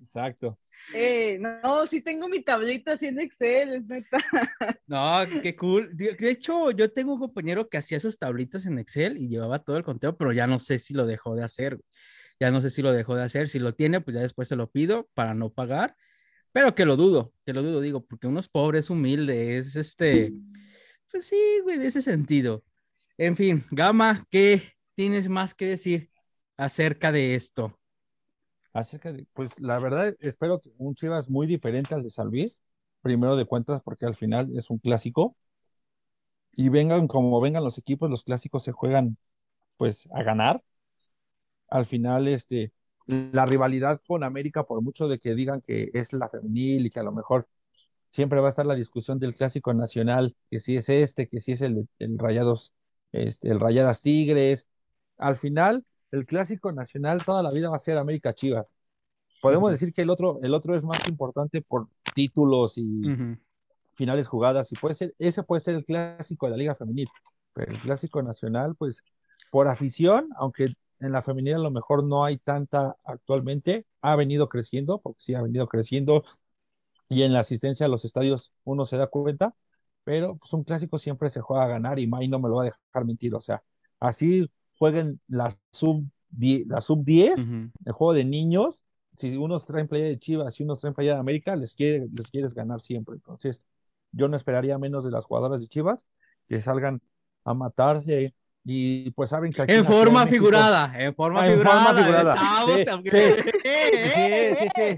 Exacto. 0.02 0.58
Eh, 0.92 1.38
no, 1.40 1.86
sí 1.86 2.02
tengo 2.02 2.28
mi 2.28 2.42
tablita 2.42 2.92
así 2.92 3.06
en 3.06 3.20
Excel. 3.20 3.84
No, 4.86 5.20
qué 5.42 5.56
cool. 5.56 5.88
De 5.96 6.12
de 6.12 6.30
hecho, 6.30 6.70
yo 6.70 6.92
tengo 6.92 7.14
un 7.14 7.18
compañero 7.18 7.68
que 7.68 7.78
hacía 7.78 8.00
sus 8.00 8.18
tablitas 8.18 8.66
en 8.66 8.78
Excel 8.78 9.16
y 9.16 9.28
llevaba 9.28 9.60
todo 9.60 9.76
el 9.76 9.84
conteo, 9.84 10.16
pero 10.16 10.32
ya 10.32 10.46
no 10.46 10.58
sé 10.58 10.78
si 10.78 10.92
lo 10.94 11.06
dejó 11.06 11.34
de 11.34 11.44
hacer. 11.44 11.80
Ya 12.38 12.50
no 12.50 12.60
sé 12.60 12.70
si 12.70 12.82
lo 12.82 12.92
dejó 12.92 13.14
de 13.14 13.22
hacer. 13.22 13.48
Si 13.48 13.58
lo 13.58 13.74
tiene, 13.74 14.00
pues 14.00 14.14
ya 14.14 14.20
después 14.20 14.48
se 14.48 14.56
lo 14.56 14.70
pido 14.70 15.08
para 15.14 15.34
no 15.34 15.50
pagar. 15.50 15.96
Pero 16.52 16.74
que 16.74 16.84
lo 16.84 16.96
dudo, 16.96 17.32
que 17.44 17.52
lo 17.52 17.62
dudo, 17.62 17.80
digo, 17.80 18.04
porque 18.04 18.26
uno 18.26 18.40
es 18.40 18.48
pobre, 18.48 18.78
es 18.78 18.90
humilde, 18.90 19.56
es 19.56 19.76
este. 19.76 20.32
Pues 21.10 21.26
sí, 21.26 21.60
güey, 21.62 21.78
de 21.78 21.86
ese 21.86 22.02
sentido. 22.02 22.64
En 23.16 23.36
fin, 23.36 23.64
Gama, 23.70 24.22
¿qué 24.30 24.74
tienes 24.94 25.28
más 25.28 25.54
que 25.54 25.66
decir 25.66 26.10
acerca 26.56 27.10
de 27.12 27.34
esto? 27.34 27.78
Acerca 28.74 29.12
de, 29.12 29.26
pues 29.32 29.58
la 29.60 29.78
verdad, 29.78 30.14
espero 30.20 30.60
que 30.60 30.70
un 30.78 30.94
Chivas 30.94 31.30
muy 31.30 31.46
diferente 31.46 31.94
al 31.94 32.02
de 32.02 32.10
San 32.10 32.28
Luis, 32.28 32.60
primero 33.02 33.36
de 33.36 33.46
cuentas, 33.46 33.82
porque 33.82 34.06
al 34.06 34.16
final 34.16 34.56
es 34.58 34.68
un 34.70 34.78
clásico. 34.78 35.36
Y 36.52 36.68
vengan 36.70 37.06
como 37.08 37.40
vengan 37.40 37.64
los 37.64 37.78
equipos, 37.78 38.10
los 38.10 38.24
clásicos 38.24 38.62
se 38.64 38.72
juegan 38.72 39.16
pues 39.78 40.08
a 40.12 40.22
ganar. 40.22 40.62
Al 41.68 41.86
final, 41.86 42.28
este, 42.28 42.72
la 43.06 43.46
rivalidad 43.46 44.00
con 44.06 44.22
América, 44.24 44.64
por 44.64 44.80
mucho 44.82 45.08
de 45.08 45.18
que 45.18 45.34
digan 45.34 45.60
que 45.60 45.90
es 45.94 46.12
la 46.12 46.28
femenil 46.28 46.86
y 46.86 46.90
que 46.90 47.00
a 47.00 47.02
lo 47.02 47.12
mejor 47.12 47.48
siempre 48.10 48.40
va 48.40 48.48
a 48.48 48.50
estar 48.50 48.66
la 48.66 48.74
discusión 48.76 49.18
del 49.18 49.34
clásico 49.34 49.74
nacional, 49.74 50.36
que 50.50 50.60
si 50.60 50.76
es 50.76 50.88
este, 50.88 51.28
que 51.28 51.40
si 51.40 51.52
es 51.52 51.62
el, 51.62 51.88
el 52.00 52.18
Rayados, 52.18 52.72
este, 53.12 53.50
el 53.50 53.60
Rayadas 53.60 54.00
Tigres. 54.02 54.66
Al 55.18 55.36
final, 55.36 55.84
el 56.10 56.26
clásico 56.26 56.72
nacional 56.72 57.24
toda 57.24 57.42
la 57.42 57.50
vida 57.50 57.70
va 57.70 57.76
a 57.76 57.80
ser 57.80 57.98
América 57.98 58.34
Chivas. 58.34 58.74
Podemos 59.40 59.70
decir 59.70 59.92
que 59.92 60.02
el 60.02 60.10
otro, 60.10 60.40
el 60.42 60.54
otro 60.54 60.74
es 60.74 60.82
más 60.82 61.06
importante 61.08 61.60
por 61.60 61.88
títulos 62.14 62.78
y 62.78 63.02
finales 63.94 64.26
jugadas, 64.26 64.72
y 64.72 64.74
puede 64.74 64.94
ser, 64.94 65.14
ese 65.18 65.42
puede 65.42 65.60
ser 65.60 65.74
el 65.74 65.84
clásico 65.84 66.46
de 66.46 66.50
la 66.52 66.56
Liga 66.56 66.74
Femenil, 66.74 67.08
pero 67.52 67.72
el 67.72 67.80
clásico 67.80 68.22
nacional, 68.22 68.74
pues, 68.74 69.02
por 69.50 69.68
afición, 69.68 70.30
aunque 70.36 70.74
en 71.00 71.12
la 71.12 71.22
femenil 71.22 71.54
a 71.54 71.58
lo 71.58 71.70
mejor 71.70 72.02
no 72.04 72.24
hay 72.24 72.38
tanta 72.38 72.96
actualmente, 73.04 73.86
ha 74.00 74.16
venido 74.16 74.48
creciendo, 74.48 75.00
porque 75.00 75.20
sí 75.20 75.34
ha 75.34 75.42
venido 75.42 75.68
creciendo, 75.68 76.24
y 77.08 77.22
en 77.22 77.32
la 77.32 77.40
asistencia 77.40 77.86
a 77.86 77.88
los 77.88 78.04
estadios 78.04 78.52
uno 78.64 78.86
se 78.86 78.96
da 78.96 79.06
cuenta, 79.06 79.54
pero 80.04 80.36
pues 80.36 80.52
un 80.52 80.64
clásico 80.64 80.98
siempre 80.98 81.30
se 81.30 81.40
juega 81.40 81.64
a 81.64 81.68
ganar 81.68 81.98
y 81.98 82.06
May 82.06 82.28
no 82.28 82.38
me 82.38 82.48
lo 82.48 82.56
va 82.56 82.62
a 82.62 82.66
dejar 82.66 83.04
mentir, 83.04 83.34
o 83.34 83.40
sea, 83.40 83.62
así 84.00 84.50
jueguen 84.84 85.20
la 85.28 85.56
sub 85.72 86.04
10, 86.30 86.66
la 86.66 86.80
sub 86.82 87.04
10 87.04 87.38
Ujú. 87.38 87.70
el 87.86 87.92
juego 87.92 88.12
de 88.12 88.24
niños, 88.24 88.82
si 89.16 89.36
unos 89.36 89.64
traen 89.64 89.88
playa 89.88 90.04
de 90.06 90.18
Chivas 90.18 90.58
y 90.58 90.64
unos 90.64 90.80
traen 90.80 90.94
playa 90.94 91.14
de 91.14 91.20
América, 91.20 91.56
les, 91.56 91.74
quiere, 91.74 92.06
les 92.12 92.30
quieres 92.30 92.52
ganar 92.52 92.80
siempre. 92.80 93.14
Entonces, 93.14 93.62
yo 94.12 94.28
no 94.28 94.36
esperaría 94.36 94.76
menos 94.78 95.04
de 95.04 95.10
las 95.10 95.24
jugadoras 95.24 95.60
de 95.60 95.68
Chivas 95.68 96.04
que 96.48 96.60
salgan 96.60 97.00
a 97.44 97.54
matarse 97.54 98.34
y 98.64 99.10
pues 99.12 99.30
saben 99.30 99.52
que 99.52 99.62
aquí 99.62 99.72
En 99.72 99.84
forma 99.84 100.24
México- 100.24 100.34
figurada, 100.46 100.92
en 100.98 101.14
forma 101.14 101.40
Ah, 101.42 101.46
en 101.48 101.52
figurada. 101.52 101.84
forma 101.84 102.00
figurada. 102.02 102.34
estamos, 102.34 102.72
Sí, 102.80 102.88
aunque- 102.90 103.10
sí. 103.10 103.50
Sí, 104.14 104.56
sí, 104.56 104.68
sí. 104.74 104.96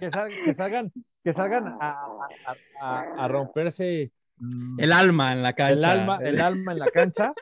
Que, 0.00 0.10
sal- 0.10 0.32
que 0.44 0.54
salgan, 0.54 0.92
que 1.24 1.32
salgan 1.32 1.66
a, 1.80 1.90
a- 1.90 2.56
a- 2.80 3.24
a 3.24 3.28
romperse 3.28 4.12
mm, 4.38 4.80
El 4.80 4.92
alma 4.92 5.32
en 5.32 5.42
la 5.42 5.52
cancha. 5.52 5.72
el 5.74 5.84
alma, 5.84 6.18
el 6.22 6.40
alma 6.40 6.72
en 6.72 6.78
la 6.80 6.86
cancha, 6.86 7.32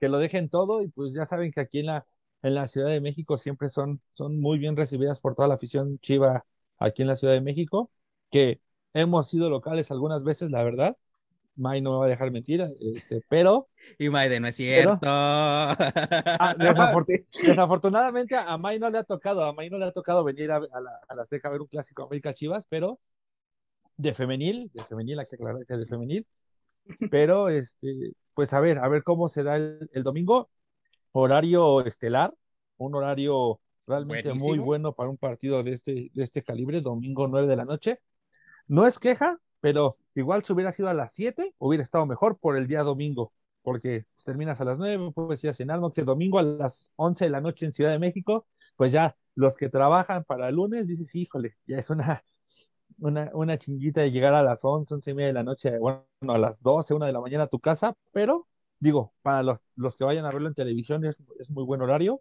que 0.00 0.08
lo 0.08 0.18
dejen 0.18 0.48
todo 0.48 0.82
y 0.82 0.88
pues 0.88 1.12
ya 1.14 1.24
saben 1.26 1.50
que 1.52 1.60
aquí 1.60 1.80
en 1.80 1.86
la, 1.86 2.06
en 2.42 2.54
la 2.54 2.68
Ciudad 2.68 2.88
de 2.88 3.00
México 3.00 3.36
siempre 3.36 3.68
son, 3.68 4.00
son 4.14 4.40
muy 4.40 4.58
bien 4.58 4.76
recibidas 4.76 5.20
por 5.20 5.34
toda 5.34 5.48
la 5.48 5.54
afición 5.54 5.98
chiva 6.00 6.44
aquí 6.78 7.02
en 7.02 7.08
la 7.08 7.16
Ciudad 7.16 7.34
de 7.34 7.40
México, 7.40 7.90
que 8.30 8.60
hemos 8.94 9.28
sido 9.28 9.50
locales 9.50 9.90
algunas 9.90 10.22
veces, 10.24 10.50
la 10.50 10.62
verdad. 10.62 10.96
May 11.56 11.80
no 11.80 11.90
me 11.94 11.98
va 11.98 12.04
a 12.04 12.08
dejar 12.08 12.30
mentir, 12.30 12.60
este, 12.80 13.20
pero 13.28 13.68
Y 13.98 14.08
Maide, 14.10 14.38
no 14.38 14.46
es 14.46 14.56
Pero- 14.56 14.90
cierto. 14.90 14.98
ah, 15.08 16.54
desafor- 16.56 17.26
desafortunadamente 17.44 18.36
a 18.36 18.56
May 18.58 18.78
no 18.78 18.88
le 18.90 18.98
ha 18.98 19.02
tocado, 19.04 19.42
a 19.44 19.52
May 19.52 19.68
no 19.68 19.76
le 19.78 19.86
ha 19.86 19.92
tocado 19.92 20.22
venir 20.22 20.52
a, 20.52 20.56
a 20.58 20.80
la, 20.80 21.00
a 21.08 21.14
la 21.16 21.22
Azteca 21.22 21.48
a 21.48 21.50
ver 21.50 21.60
un 21.60 21.66
clásico 21.66 22.04
América 22.06 22.32
Chivas, 22.32 22.64
pero 22.68 23.00
de 23.96 24.14
femenil, 24.14 24.70
de 24.72 24.84
femenil, 24.84 25.18
hay 25.18 25.26
que 25.26 25.34
aclarar 25.34 25.66
que 25.66 25.76
de 25.76 25.86
femenil, 25.86 26.24
Pero, 27.10 27.48
este, 27.48 28.12
pues 28.34 28.52
a 28.52 28.60
ver, 28.60 28.78
a 28.78 28.88
ver 28.88 29.02
cómo 29.02 29.28
se 29.28 29.42
da 29.42 29.56
el, 29.56 29.90
el 29.92 30.02
domingo. 30.02 30.50
Horario 31.12 31.84
estelar, 31.84 32.34
un 32.76 32.94
horario 32.94 33.60
realmente 33.88 34.32
muy 34.34 34.58
bueno 34.58 34.92
para 34.92 35.08
un 35.08 35.16
partido 35.16 35.62
de 35.62 35.72
este, 35.72 36.10
de 36.12 36.22
este 36.22 36.42
calibre, 36.42 36.80
domingo 36.80 37.26
9 37.26 37.46
de 37.48 37.56
la 37.56 37.64
noche. 37.64 38.00
No 38.66 38.86
es 38.86 38.98
queja, 38.98 39.38
pero 39.60 39.96
igual 40.14 40.44
si 40.44 40.52
hubiera 40.52 40.72
sido 40.72 40.88
a 40.88 40.94
las 40.94 41.12
7, 41.12 41.54
hubiera 41.58 41.82
estado 41.82 42.06
mejor 42.06 42.38
por 42.38 42.56
el 42.56 42.66
día 42.66 42.82
domingo, 42.82 43.32
porque 43.62 44.04
pues, 44.14 44.24
terminas 44.24 44.60
a 44.60 44.64
las 44.64 44.78
9, 44.78 45.12
puedes 45.14 45.42
ir 45.42 45.50
a 45.50 45.54
cenar, 45.54 45.80
no 45.80 45.90
que 45.92 46.04
domingo 46.04 46.38
a 46.38 46.42
las 46.42 46.92
11 46.96 47.24
de 47.24 47.30
la 47.30 47.40
noche 47.40 47.64
en 47.66 47.72
Ciudad 47.72 47.90
de 47.90 47.98
México, 47.98 48.46
pues 48.76 48.92
ya 48.92 49.16
los 49.34 49.56
que 49.56 49.68
trabajan 49.68 50.24
para 50.24 50.48
el 50.48 50.56
lunes, 50.56 50.86
dices, 50.86 51.14
híjole, 51.14 51.56
ya 51.66 51.78
es 51.78 51.90
una, 51.90 52.22
una, 52.98 53.30
una 53.34 53.58
chinguita 53.58 54.00
de 54.02 54.10
llegar 54.10 54.34
a 54.34 54.42
las 54.42 54.64
11, 54.64 54.94
11 54.94 55.10
y 55.10 55.14
media 55.14 55.26
de 55.28 55.32
la 55.34 55.44
noche, 55.44 55.78
bueno, 55.78 56.04
a 56.28 56.38
las 56.38 56.62
12, 56.62 56.94
1 56.94 57.06
de 57.06 57.12
la 57.12 57.20
mañana 57.20 57.44
a 57.44 57.48
tu 57.48 57.60
casa, 57.60 57.94
pero 58.12 58.46
digo, 58.80 59.12
para 59.22 59.42
los, 59.42 59.58
los 59.76 59.96
que 59.96 60.04
vayan 60.04 60.24
a 60.24 60.30
verlo 60.30 60.48
en 60.48 60.54
televisión 60.54 61.04
es, 61.04 61.16
es 61.38 61.50
muy 61.50 61.64
buen 61.64 61.80
horario, 61.82 62.20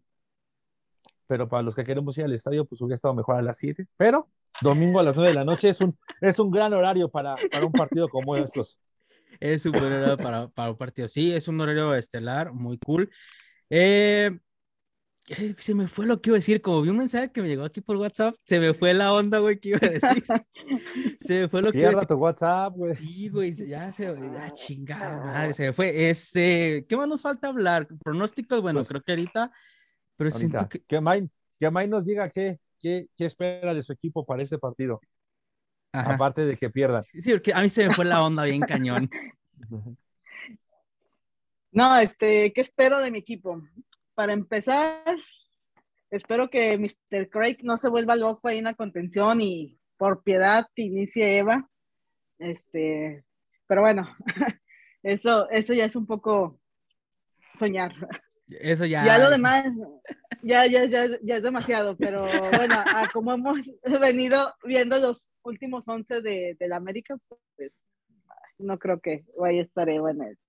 pero 1.27 1.47
para 1.47 1.63
los 1.63 1.75
que 1.75 1.83
queremos 1.83 2.17
ir 2.17 2.25
al 2.25 2.33
estadio, 2.33 2.65
pues 2.65 2.81
hubiera 2.81 2.95
estado 2.95 3.13
mejor 3.13 3.35
a 3.35 3.41
las 3.41 3.57
7, 3.57 3.87
pero 3.97 4.29
domingo 4.61 4.99
a 4.99 5.03
las 5.03 5.15
9 5.15 5.29
de 5.29 5.35
la 5.35 5.45
noche 5.45 5.69
es 5.69 5.81
un, 5.81 5.97
es 6.21 6.39
un 6.39 6.49
gran 6.51 6.73
horario 6.73 7.09
para, 7.09 7.35
para 7.51 7.65
un 7.65 7.71
partido 7.71 8.07
como 8.07 8.35
estos. 8.35 8.79
Es 9.39 9.65
un 9.65 9.73
buen 9.73 9.91
horario 9.91 10.17
para, 10.17 10.47
para 10.47 10.71
un 10.71 10.77
partido. 10.77 11.07
Sí, 11.07 11.33
es 11.33 11.47
un 11.47 11.59
horario 11.59 11.93
estelar, 11.93 12.53
muy 12.53 12.77
cool. 12.79 13.09
Eh, 13.69 14.31
se 15.57 15.73
me 15.73 15.87
fue 15.87 16.05
lo 16.05 16.21
que 16.21 16.29
iba 16.29 16.35
a 16.35 16.39
decir, 16.39 16.61
como 16.61 16.81
vi 16.81 16.89
un 16.89 16.97
mensaje 16.97 17.31
que 17.31 17.41
me 17.41 17.49
llegó 17.49 17.65
aquí 17.65 17.81
por 17.81 17.97
WhatsApp, 17.97 18.35
se 18.45 18.59
me 18.59 18.73
fue 18.73 18.93
la 18.93 19.13
onda, 19.13 19.39
güey, 19.39 19.59
que 19.59 19.69
iba 19.69 19.79
a 19.81 19.89
decir. 19.89 20.23
Se 21.19 21.41
me 21.41 21.49
fue 21.49 21.61
lo 21.61 21.71
que 21.71 21.79
iba 21.79 21.89
a 21.89 21.91
decir. 21.91 22.07
tu 22.07 22.15
WhatsApp, 22.15 22.73
güey. 22.75 22.95
Sí, 22.95 23.29
güey, 23.29 23.53
ya 23.53 23.91
se, 23.91 24.03
ya 24.05 24.51
chingada 24.53 25.17
madre, 25.17 25.53
se 25.53 25.63
me 25.63 25.73
fue. 25.73 26.09
Este, 26.09 26.85
¿qué 26.87 26.95
más 26.95 27.07
nos 27.07 27.21
falta 27.21 27.47
hablar? 27.49 27.87
Pronósticos, 28.03 28.61
bueno, 28.61 28.79
Pues, 28.79 28.89
creo 28.89 29.01
que 29.01 29.11
ahorita, 29.11 29.51
pero 30.15 30.31
siento 30.31 30.57
Ahorita, 30.57 30.69
que, 30.69 30.83
que 30.85 31.01
May, 31.01 31.29
que 31.59 31.69
May 31.69 31.87
nos 31.87 32.05
diga 32.05 32.29
qué, 32.29 32.59
qué, 32.79 33.07
qué 33.15 33.25
espera 33.25 33.73
de 33.73 33.81
su 33.81 33.91
equipo 33.91 34.25
para 34.25 34.43
este 34.43 34.57
partido, 34.57 35.01
ajá. 35.91 36.15
aparte 36.15 36.45
de 36.45 36.55
que 36.55 36.69
pierdan. 36.69 37.03
Sí, 37.03 37.31
porque 37.31 37.53
a 37.53 37.61
mí 37.61 37.69
se 37.69 37.87
me 37.87 37.93
fue 37.93 38.05
la 38.05 38.23
onda 38.23 38.43
bien 38.43 38.61
cañón. 38.61 39.09
No, 41.69 41.95
este, 41.99 42.51
¿qué 42.53 42.61
espero 42.61 42.99
de 43.01 43.11
mi 43.11 43.19
equipo? 43.19 43.61
Para 44.17 44.33
empezar, 44.33 45.15
espero 46.09 46.49
que 46.49 46.75
Mr. 46.75 47.29
Craig 47.29 47.57
no 47.61 47.77
se 47.77 47.87
vuelva 47.87 48.15
loco 48.15 48.47
ahí 48.47 48.57
en 48.57 48.63
la 48.63 48.73
contención 48.73 49.39
y 49.41 49.77
por 49.95 50.23
piedad 50.23 50.65
inicie 50.75 51.37
Eva. 51.37 51.69
Este, 52.39 53.23
pero 53.67 53.81
bueno, 53.81 54.09
eso, 55.03 55.47
eso 55.51 55.75
ya 55.75 55.85
es 55.85 55.95
un 55.95 56.07
poco 56.07 56.59
soñar. 57.53 57.93
Eso 58.47 58.85
ya. 58.85 59.05
Ya 59.05 59.19
lo 59.19 59.29
demás, 59.29 59.65
ya, 60.41 60.65
ya, 60.65 60.85
ya, 60.85 61.05
ya 61.21 61.35
es 61.35 61.43
demasiado, 61.43 61.95
pero 61.95 62.21
bueno, 62.55 62.73
a 62.73 63.07
como 63.13 63.33
hemos 63.33 63.71
venido 64.01 64.51
viendo 64.63 64.97
los 64.97 65.31
últimos 65.43 65.87
11 65.87 66.23
de, 66.23 66.57
de 66.59 66.67
la 66.67 66.77
América, 66.77 67.15
pues 67.55 67.71
no 68.57 68.79
creo 68.79 68.99
que 68.99 69.25
vaya 69.39 69.59
a 69.59 69.63
estar 69.63 69.87
Eva 69.87 70.09
en 70.09 70.23
el 70.23 70.39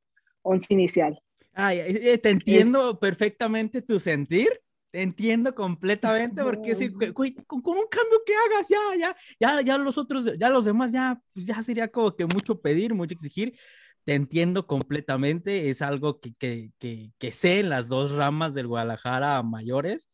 11 0.41 0.73
inicial. 0.73 1.23
Ay, 1.61 1.79
eh, 1.81 2.13
eh, 2.13 2.19
te 2.19 2.31
entiendo 2.31 3.01
perfectamente 3.01 3.83
tu 3.83 3.99
sentir. 3.99 4.49
Te 4.93 5.03
entiendo 5.03 5.55
completamente 5.55 6.43
porque 6.43 6.73
güey, 7.13 7.35
con, 7.35 7.61
con 7.61 7.77
un 7.77 7.87
cambio 7.91 8.21
que 8.25 8.33
hagas, 8.35 8.69
ya, 8.69 8.79
ya, 8.97 9.17
ya, 9.39 9.61
ya 9.61 9.77
los 9.77 9.99
otros, 9.99 10.25
ya 10.39 10.49
los 10.49 10.65
demás, 10.65 10.93
ya, 10.93 11.21
pues 11.35 11.45
ya 11.45 11.61
sería 11.63 11.89
como 11.89 12.17
que 12.17 12.25
mucho 12.25 12.63
pedir, 12.63 12.95
mucho 12.95 13.15
exigir. 13.15 13.59
Te 14.05 14.15
entiendo 14.15 14.67
completamente, 14.67 15.69
es 15.69 15.83
algo 15.83 16.21
que, 16.21 16.33
que, 16.37 16.71
que, 16.79 17.11
que 17.19 17.33
sé 17.33 17.61
en 17.61 17.69
las 17.69 17.89
dos 17.89 18.13
ramas 18.13 18.55
del 18.55 18.69
Guadalajara 18.69 19.43
mayores 19.43 20.09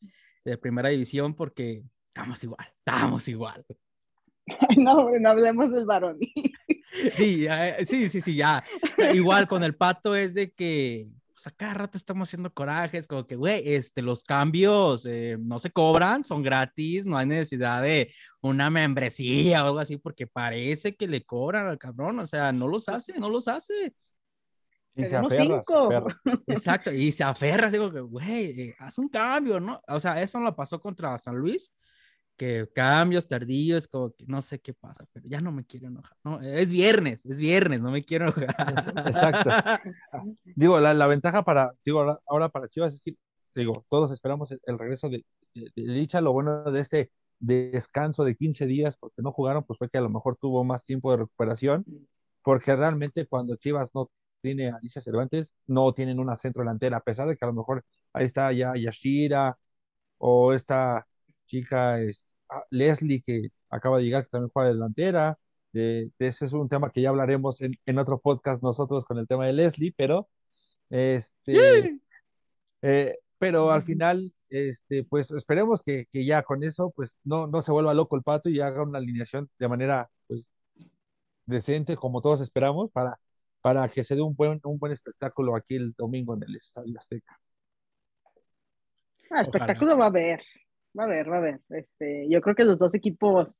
de 0.44 0.58
primera 0.58 0.88
división 0.88 1.34
porque 1.34 1.84
estamos 2.08 2.42
igual, 2.42 2.66
estamos 2.66 3.28
igual. 3.28 3.64
No, 4.76 5.10
no 5.18 5.30
hablemos 5.30 5.70
del 5.70 5.86
varón. 5.86 6.18
Sí, 7.14 7.46
eh, 7.48 7.84
sí, 7.86 8.08
sí, 8.08 8.20
sí, 8.20 8.36
ya. 8.36 8.62
Igual 9.14 9.48
con 9.48 9.64
el 9.64 9.74
pato 9.74 10.14
es 10.14 10.34
de 10.34 10.52
que 10.52 11.08
pues, 11.34 11.46
a 11.48 11.50
cada 11.50 11.74
rato 11.74 11.98
estamos 11.98 12.28
haciendo 12.28 12.52
corajes, 12.54 13.06
como 13.08 13.26
que, 13.26 13.34
güey, 13.34 13.74
este, 13.74 14.02
los 14.02 14.22
cambios 14.22 15.04
eh, 15.04 15.36
no 15.40 15.58
se 15.58 15.70
cobran, 15.70 16.22
son 16.22 16.42
gratis, 16.42 17.06
no 17.06 17.18
hay 17.18 17.26
necesidad 17.26 17.82
de 17.82 18.12
una 18.40 18.70
membresía 18.70 19.64
o 19.64 19.66
algo 19.66 19.78
así, 19.80 19.96
porque 19.96 20.26
parece 20.26 20.94
que 20.94 21.08
le 21.08 21.24
cobran 21.24 21.66
al 21.66 21.78
cabrón, 21.78 22.20
o 22.20 22.26
sea, 22.26 22.52
no 22.52 22.68
los 22.68 22.88
hace, 22.88 23.18
no 23.18 23.28
los 23.28 23.48
hace. 23.48 23.94
Y 24.94 25.04
se 25.06 25.16
aferra, 25.16 25.34
se 25.34 25.42
cinco. 25.42 25.86
aferra. 25.86 26.20
Exacto, 26.46 26.92
y 26.92 27.10
se 27.10 27.24
aferra, 27.24 27.68
digo 27.68 27.90
que, 27.90 28.00
güey, 28.00 28.60
eh, 28.60 28.76
haz 28.78 28.96
un 28.98 29.08
cambio, 29.08 29.58
¿no? 29.58 29.80
O 29.88 29.98
sea, 29.98 30.22
eso 30.22 30.38
no 30.38 30.44
lo 30.44 30.54
pasó 30.54 30.80
contra 30.80 31.18
San 31.18 31.36
Luis, 31.36 31.72
que 32.36 32.68
cambios 32.74 33.26
tardíos, 33.28 33.86
como 33.86 34.12
que 34.12 34.24
no 34.26 34.42
sé 34.42 34.60
qué 34.60 34.74
pasa, 34.74 35.04
pero 35.12 35.26
ya 35.28 35.40
no 35.40 35.52
me 35.52 35.64
quiero 35.64 35.88
enojar, 35.88 36.16
¿no? 36.24 36.40
Es 36.40 36.72
viernes, 36.72 37.24
es 37.26 37.38
viernes, 37.38 37.80
no 37.80 37.90
me 37.90 38.04
quiero 38.04 38.26
enojar. 38.26 38.54
Exacto. 39.06 39.50
Digo, 40.44 40.80
la, 40.80 40.94
la 40.94 41.06
ventaja 41.06 41.44
para, 41.44 41.72
digo, 41.84 42.20
ahora, 42.26 42.48
para 42.48 42.68
Chivas 42.68 42.94
es 42.94 43.02
que, 43.02 43.14
digo, 43.54 43.84
todos 43.88 44.10
esperamos 44.10 44.50
el, 44.50 44.60
el 44.66 44.78
regreso 44.78 45.08
de, 45.08 45.24
de, 45.54 45.70
de 45.74 45.82
Licha. 45.82 46.20
Lo 46.20 46.32
bueno 46.32 46.64
de 46.70 46.80
este 46.80 47.12
descanso 47.38 48.24
de 48.24 48.36
15 48.36 48.66
días, 48.66 48.96
porque 48.96 49.22
no 49.22 49.32
jugaron, 49.32 49.64
pues 49.64 49.78
fue 49.78 49.88
que 49.88 49.98
a 49.98 50.00
lo 50.00 50.10
mejor 50.10 50.36
tuvo 50.36 50.64
más 50.64 50.84
tiempo 50.84 51.10
de 51.10 51.18
recuperación, 51.18 51.84
porque 52.42 52.74
realmente 52.76 53.26
cuando 53.26 53.56
Chivas 53.56 53.94
no 53.94 54.10
tiene 54.40 54.70
a 54.70 54.76
Alicia 54.76 55.00
Cervantes, 55.00 55.54
no 55.66 55.92
tienen 55.94 56.18
una 56.18 56.36
centro 56.36 56.62
delantera, 56.62 56.98
a 56.98 57.00
pesar 57.00 57.28
de 57.28 57.36
que 57.36 57.44
a 57.44 57.48
lo 57.48 57.54
mejor 57.54 57.84
ahí 58.12 58.26
está 58.26 58.52
ya 58.52 58.72
Yashira 58.76 59.56
o 60.18 60.52
esta 60.52 61.06
chica 61.46 62.00
es, 62.00 62.26
ah, 62.48 62.64
Leslie 62.70 63.22
que 63.22 63.48
acaba 63.70 63.98
de 63.98 64.04
llegar, 64.04 64.24
que 64.24 64.30
también 64.30 64.50
juega 64.52 64.68
de 64.68 64.74
delantera. 64.74 65.38
De, 65.72 66.10
de 66.18 66.26
ese 66.28 66.44
es 66.44 66.52
un 66.52 66.68
tema 66.68 66.90
que 66.90 67.00
ya 67.00 67.08
hablaremos 67.08 67.60
en, 67.60 67.74
en 67.84 67.98
otro 67.98 68.20
podcast 68.20 68.62
nosotros 68.62 69.04
con 69.04 69.18
el 69.18 69.26
tema 69.26 69.46
de 69.46 69.52
Leslie, 69.52 69.92
pero 69.96 70.28
este, 70.90 71.98
eh, 72.82 73.18
pero 73.38 73.70
al 73.72 73.82
final, 73.82 74.32
este, 74.48 75.04
pues 75.04 75.30
esperemos 75.32 75.82
que, 75.82 76.06
que 76.06 76.24
ya 76.24 76.42
con 76.42 76.62
eso, 76.62 76.92
pues 76.94 77.18
no, 77.24 77.46
no 77.46 77.62
se 77.62 77.72
vuelva 77.72 77.94
loco 77.94 78.16
el 78.16 78.22
pato 78.22 78.48
y 78.48 78.60
haga 78.60 78.82
una 78.82 78.98
alineación 78.98 79.50
de 79.58 79.68
manera, 79.68 80.08
pues, 80.26 80.48
decente, 81.46 81.96
como 81.96 82.20
todos 82.20 82.40
esperamos, 82.40 82.90
para, 82.90 83.18
para 83.60 83.88
que 83.88 84.04
se 84.04 84.14
dé 84.14 84.22
un 84.22 84.34
buen, 84.34 84.60
un 84.64 84.78
buen 84.78 84.92
espectáculo 84.92 85.56
aquí 85.56 85.76
el 85.76 85.92
domingo 85.94 86.34
en 86.34 86.44
el 86.44 86.56
Estadio 86.56 86.96
Azteca. 86.98 87.40
Ah, 89.30 89.42
espectáculo 89.42 89.96
va 89.98 90.04
a 90.04 90.08
haber, 90.08 90.42
va 90.98 91.04
a 91.04 91.06
haber, 91.06 91.30
va 91.30 91.36
a 91.36 91.38
haber. 91.38 91.60
Este, 91.70 92.28
yo 92.28 92.40
creo 92.40 92.54
que 92.54 92.64
los 92.64 92.78
dos 92.78 92.94
equipos 92.94 93.58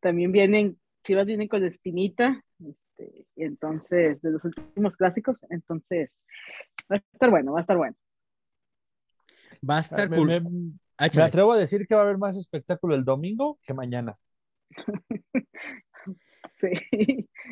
también 0.00 0.32
vienen, 0.32 0.78
Chivas 1.04 1.26
vienen 1.26 1.48
con 1.48 1.60
la 1.62 1.68
espinita, 1.68 2.42
este, 2.60 3.26
y 3.36 3.44
entonces, 3.44 4.20
de 4.22 4.30
los 4.30 4.44
últimos 4.44 4.96
clásicos, 4.96 5.44
entonces, 5.50 6.10
va 6.90 6.96
a 6.96 7.02
estar 7.12 7.30
bueno, 7.30 7.52
va 7.52 7.58
a 7.58 7.62
estar 7.62 7.76
bueno. 7.76 7.96
Va 9.68 9.78
a 9.78 9.80
estar 9.80 10.08
Me, 10.08 10.16
cool. 10.16 10.26
me- 10.28 10.40
me 10.40 10.72
Ah, 11.00 11.06
échale. 11.06 11.26
atrevo 11.26 11.52
a 11.52 11.56
decir 11.58 11.86
que 11.86 11.94
va 11.94 12.00
a 12.00 12.04
haber 12.04 12.18
más 12.18 12.36
espectáculo 12.36 12.94
el 12.96 13.04
domingo 13.04 13.58
que 13.64 13.74
mañana. 13.74 14.16
Sí. 16.54 16.70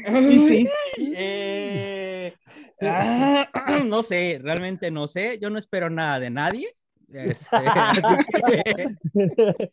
Sí. 0.03 0.67
Eh, 1.15 2.35
ah, 2.83 3.47
no 3.87 4.03
sé, 4.03 4.41
realmente 4.43 4.91
no 4.91 5.07
sé. 5.07 5.39
Yo 5.39 5.49
no 5.49 5.59
espero 5.61 5.91
nada 5.91 6.19
de 6.19 6.31
nadie. 6.31 6.67
Este, 7.13 7.57
así 7.57 8.17
que- 9.15 9.71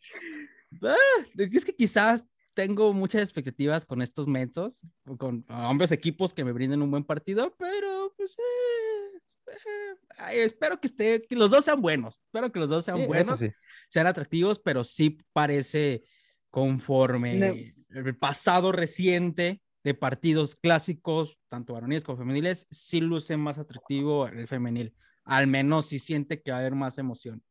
Ah, 0.82 0.96
es 1.38 1.64
que 1.64 1.74
quizás 1.74 2.24
tengo 2.52 2.92
muchas 2.92 3.22
expectativas 3.22 3.86
con 3.86 4.02
estos 4.02 4.26
mensos, 4.26 4.82
con 5.18 5.44
ambos 5.48 5.92
equipos 5.92 6.34
que 6.34 6.44
me 6.44 6.52
brinden 6.52 6.82
un 6.82 6.90
buen 6.90 7.04
partido, 7.04 7.54
pero 7.56 8.12
pues 8.16 8.36
eh, 8.38 9.52
eh, 9.52 9.96
ay, 10.18 10.38
espero 10.40 10.80
que 10.80 10.88
esté, 10.88 11.22
que 11.28 11.36
los 11.36 11.50
dos 11.50 11.64
sean 11.64 11.80
buenos. 11.80 12.20
Espero 12.26 12.50
que 12.50 12.58
los 12.58 12.68
dos 12.68 12.84
sean 12.84 12.98
Sí, 12.98 13.06
buenos, 13.06 13.38
sí. 13.38 13.50
sean 13.88 14.06
atractivos, 14.08 14.58
pero 14.58 14.82
sí 14.84 15.18
parece 15.32 16.02
conforme 16.50 17.34
No. 17.36 17.54
el 18.00 18.16
pasado 18.16 18.72
reciente 18.72 19.60
de 19.84 19.94
partidos 19.94 20.56
clásicos, 20.56 21.38
tanto 21.46 21.74
varoniles 21.74 22.04
como 22.04 22.18
femeniles, 22.18 22.66
sí 22.70 23.00
luce 23.00 23.36
más 23.36 23.58
atractivo 23.58 24.26
el 24.28 24.48
femenil. 24.48 24.94
Al 25.24 25.46
menos 25.46 25.86
sí 25.86 25.98
siente 25.98 26.42
que 26.42 26.50
va 26.50 26.58
a 26.58 26.60
haber 26.60 26.74
más 26.74 26.98
emoción. 26.98 27.42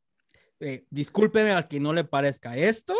Eh, 0.60 0.86
discúlpeme 0.90 1.52
a 1.52 1.68
quien 1.68 1.84
no 1.84 1.94
le 1.94 2.04
parezca 2.04 2.56
esto, 2.56 2.94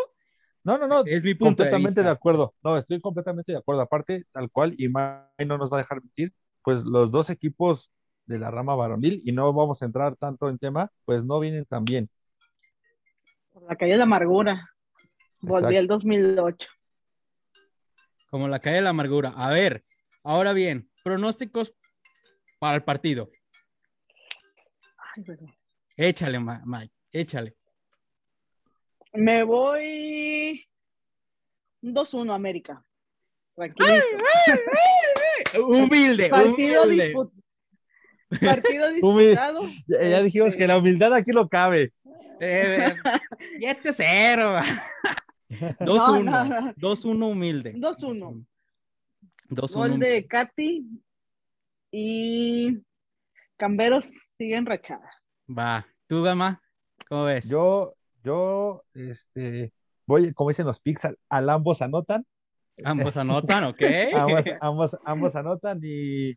No, 0.64 0.76
no, 0.78 0.86
no, 0.86 1.04
es 1.04 1.22
mi 1.24 1.34
punto 1.34 1.62
de 1.62 1.70
completamente 1.70 2.00
de, 2.00 2.04
vista. 2.06 2.10
acuerdo. 2.10 2.54
No, 2.62 2.76
estoy 2.76 3.00
completamente 3.00 3.52
de 3.52 3.58
acuerdo. 3.58 3.82
Aparte, 3.82 4.24
tal 4.32 4.50
cual, 4.50 4.74
y 4.78 4.88
May 4.88 5.46
no 5.46 5.58
nos 5.58 5.70
va 5.70 5.76
a 5.78 5.82
dejar 5.82 6.02
mentir, 6.02 6.32
pues 6.62 6.82
los 6.84 7.10
dos 7.10 7.30
equipos 7.30 7.90
de 8.26 8.38
la 8.38 8.50
rama 8.50 8.74
varonil, 8.74 9.20
y 9.24 9.32
no 9.32 9.52
vamos 9.52 9.82
a 9.82 9.84
entrar 9.84 10.16
tanto 10.16 10.48
en 10.48 10.58
tema, 10.58 10.90
pues 11.04 11.24
no 11.24 11.38
vienen 11.40 11.64
tan 11.66 11.84
bien. 11.84 12.08
Por 13.52 13.62
la 13.64 13.76
calle 13.76 13.92
de 13.92 13.98
la 13.98 14.04
amargura. 14.04 14.70
Volví 15.40 15.76
Exacto. 15.76 15.78
al 15.78 15.86
2008. 15.86 16.68
Como 18.30 18.48
la 18.48 18.58
calle 18.58 18.76
de 18.76 18.82
la 18.82 18.90
amargura. 18.90 19.34
A 19.36 19.50
ver, 19.50 19.84
ahora 20.22 20.52
bien, 20.54 20.90
pronósticos 21.02 21.74
para 22.58 22.76
el 22.76 22.82
partido. 22.82 23.30
Échale, 25.96 26.40
Mike, 26.40 26.92
échale. 27.12 27.54
Me 29.12 29.44
voy 29.44 30.66
2-1 31.82 32.34
América. 32.34 32.84
Tranquilo. 33.54 33.88
Humilde, 35.68 36.28
Partido, 36.28 36.82
humilde. 36.84 37.14
Partido 38.40 38.90
disputado. 38.92 39.68
Ya, 39.86 40.02
ya 40.02 40.22
dijimos 40.22 40.48
Este, 40.48 40.58
que 40.58 40.66
la 40.66 40.78
humildad 40.78 41.14
aquí 41.14 41.30
lo 41.30 41.48
cabe. 41.48 41.92
Eh, 42.40 42.92
7-0. 43.60 44.62
2-1. 45.50 46.24
No, 46.24 46.44
no, 46.44 46.44
no. 46.44 46.74
2-1 46.74 47.30
humilde. 47.30 47.74
2-1. 47.74 48.44
2-1. 49.50 49.72
Gol 49.74 50.00
de 50.00 50.26
Katy 50.26 50.84
y 51.92 52.82
Camberos 53.56 54.10
sigue 54.38 54.56
enrachada. 54.56 55.10
Va. 55.48 55.86
¿Tú, 56.06 56.22
Gama? 56.22 56.60
¿Cómo 57.08 57.24
ves? 57.24 57.48
Yo, 57.48 57.94
yo, 58.22 58.84
este, 58.94 59.72
voy, 60.06 60.32
como 60.32 60.50
dicen 60.50 60.66
los 60.66 60.80
Pix, 60.80 61.04
al, 61.04 61.18
al 61.28 61.50
ambos 61.50 61.82
anotan. 61.82 62.26
Ambos 62.84 63.16
anotan, 63.16 63.64
¿ok? 63.64 63.82
Ambos, 64.14 64.44
ambos, 64.60 64.96
ambos 65.04 65.36
anotan 65.36 65.80
y, 65.82 66.36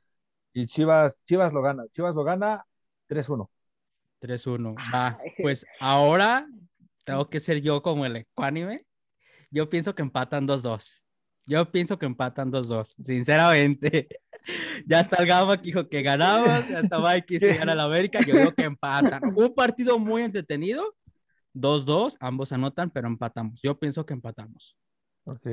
y 0.54 0.68
Chivas, 0.68 1.22
Chivas 1.24 1.54
lo 1.54 1.62
gana. 1.62 1.84
Chivas 1.92 2.16
lo 2.16 2.24
gana 2.24 2.66
3-1. 3.10 3.50
3-1. 4.22 4.76
Va. 4.94 5.18
Pues 5.42 5.66
ahora 5.80 6.48
tengo 7.04 7.30
que 7.30 7.40
ser 7.40 7.62
yo 7.62 7.82
como 7.82 8.06
el 8.06 8.18
ecuánime. 8.18 8.86
Yo 9.50 9.70
pienso 9.70 9.96
que 9.96 10.02
empatan 10.02 10.48
2-2. 10.48 11.04
Yo 11.46 11.72
pienso 11.72 11.98
que 11.98 12.06
empatan 12.06 12.52
2-2, 12.52 12.96
sinceramente. 13.04 14.08
Ya 14.86 15.00
está 15.00 15.18
el 15.22 15.28
Gama 15.28 15.58
que 15.58 15.64
dijo 15.64 15.88
que 15.90 16.02
ganamos, 16.02 16.68
ya 16.70 16.80
está 16.80 17.00
Mike 17.00 17.26
que 17.26 17.40
que 17.40 17.58
gana 17.58 17.76
la 17.76 17.84
América, 17.84 18.20
yo 18.26 18.36
digo 18.36 18.52
que 18.54 18.64
empatan. 18.64 19.22
Un 19.36 19.54
partido 19.54 20.00
muy 20.00 20.22
entretenido, 20.24 20.96
2-2, 21.54 22.18
ambos 22.20 22.52
anotan, 22.52 22.90
pero 22.90 23.08
empatamos. 23.08 23.62
Yo 23.62 23.78
pienso 23.80 24.06
que 24.06 24.14
empatamos. 24.14 24.78
Ok. 25.26 25.48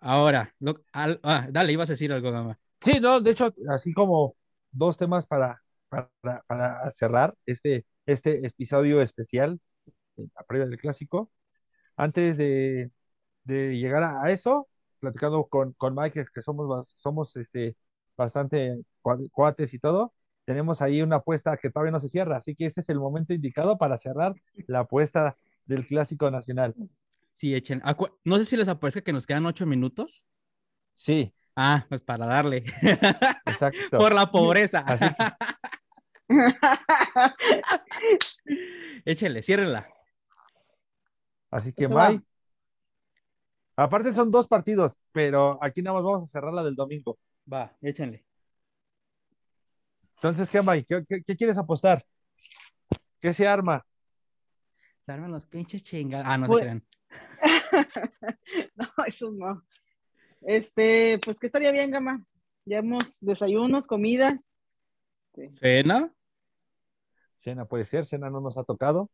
Ahora, 0.00 0.54
lo- 0.60 0.82
al- 0.92 1.20
ah, 1.22 1.48
dale, 1.50 1.72
ibas 1.72 1.90
a 1.90 1.94
decir 1.94 2.12
algo, 2.12 2.30
Gama. 2.30 2.58
Sí, 2.80 3.00
no, 3.00 3.20
de 3.20 3.32
hecho, 3.32 3.52
así 3.68 3.92
como 3.92 4.36
dos 4.70 4.96
temas 4.96 5.26
para, 5.26 5.60
para, 5.88 6.42
para 6.46 6.90
cerrar 6.92 7.34
este, 7.46 7.84
este 8.06 8.46
episodio 8.46 9.02
especial, 9.02 9.58
eh, 10.16 10.28
a 10.36 10.44
previa 10.44 10.66
del 10.66 10.78
clásico. 10.78 11.32
Antes 11.96 12.36
de, 12.36 12.90
de 13.44 13.76
llegar 13.78 14.04
a, 14.04 14.22
a 14.22 14.30
eso, 14.30 14.68
platicando 15.00 15.44
con, 15.46 15.72
con 15.74 15.94
Mike, 15.96 16.26
que 16.32 16.42
somos, 16.42 16.92
somos 16.96 17.36
este, 17.36 17.76
bastante 18.18 18.78
cua- 19.02 19.30
cuates 19.32 19.72
y 19.72 19.78
todo, 19.78 20.12
tenemos 20.44 20.82
ahí 20.82 21.00
una 21.00 21.16
apuesta 21.16 21.56
que 21.56 21.70
todavía 21.70 21.92
no 21.92 22.00
se 22.00 22.08
cierra, 22.10 22.36
así 22.36 22.54
que 22.54 22.66
este 22.66 22.80
es 22.82 22.88
el 22.90 22.98
momento 22.98 23.32
indicado 23.32 23.78
para 23.78 23.96
cerrar 23.96 24.34
la 24.66 24.80
apuesta 24.80 25.38
del 25.64 25.86
clásico 25.86 26.30
nacional. 26.30 26.74
Sí, 27.32 27.54
echen. 27.54 27.80
acu- 27.82 28.12
No 28.24 28.36
sé 28.38 28.44
si 28.44 28.56
les 28.56 28.68
aparece 28.68 29.02
que 29.02 29.12
nos 29.12 29.26
quedan 29.26 29.46
ocho 29.46 29.64
minutos. 29.64 30.26
Sí, 30.94 31.32
Ah, 31.60 31.84
pues 31.88 32.02
para 32.02 32.24
darle. 32.26 32.58
exacto. 33.46 33.46
Por 33.98 34.14
la 34.14 34.30
pobreza. 34.30 34.78
Así 34.86 35.06
que- 35.14 36.28
Échele, 39.04 39.42
ciérrela. 39.42 39.88
Así 41.50 41.72
que, 41.72 41.84
Eso 41.84 41.94
va. 41.94 42.10
Mike. 42.10 42.24
Aparte 43.76 44.12
son 44.14 44.30
dos 44.30 44.48
partidos, 44.48 44.98
pero 45.12 45.58
aquí 45.62 45.82
nada 45.82 45.94
más 45.96 46.04
vamos 46.04 46.24
a 46.24 46.32
cerrar 46.32 46.52
la 46.52 46.64
del 46.64 46.74
domingo. 46.74 47.18
Va, 47.50 47.76
échenle. 47.80 48.24
Entonces, 50.16 50.50
¿qué, 50.50 50.60
Mike? 50.62 50.86
¿Qué, 50.88 51.04
qué- 51.08 51.22
qué 51.24 51.36
quieres 51.36 51.58
apostar? 51.58 52.04
¿Qué 53.20 53.32
se 53.32 53.46
arma? 53.46 53.84
Se 55.06 55.12
arman 55.12 55.30
los 55.30 55.46
pinches 55.46 55.82
chingados. 55.82 56.26
Ah, 56.28 56.36
no 56.38 56.46
se 56.46 56.52
Pues- 56.52 56.62
crean. 56.62 56.86
No, 58.76 58.88
eso 59.06 59.30
no. 59.30 59.64
Este, 60.42 61.18
pues 61.24 61.38
que 61.38 61.46
estaría 61.46 61.72
bien, 61.72 61.90
Gama. 61.90 62.24
Ya 62.64 62.78
hemos 62.78 63.18
desayunos, 63.20 63.86
comidas. 63.86 64.34
Este, 65.34 65.56
¿Cena? 65.56 66.12
Cena 67.38 67.64
puede 67.66 67.84
ser, 67.86 68.04
cena 68.06 68.28
no 68.30 68.40
nos 68.40 68.58
ha 68.58 68.64
tocado. 68.64 69.10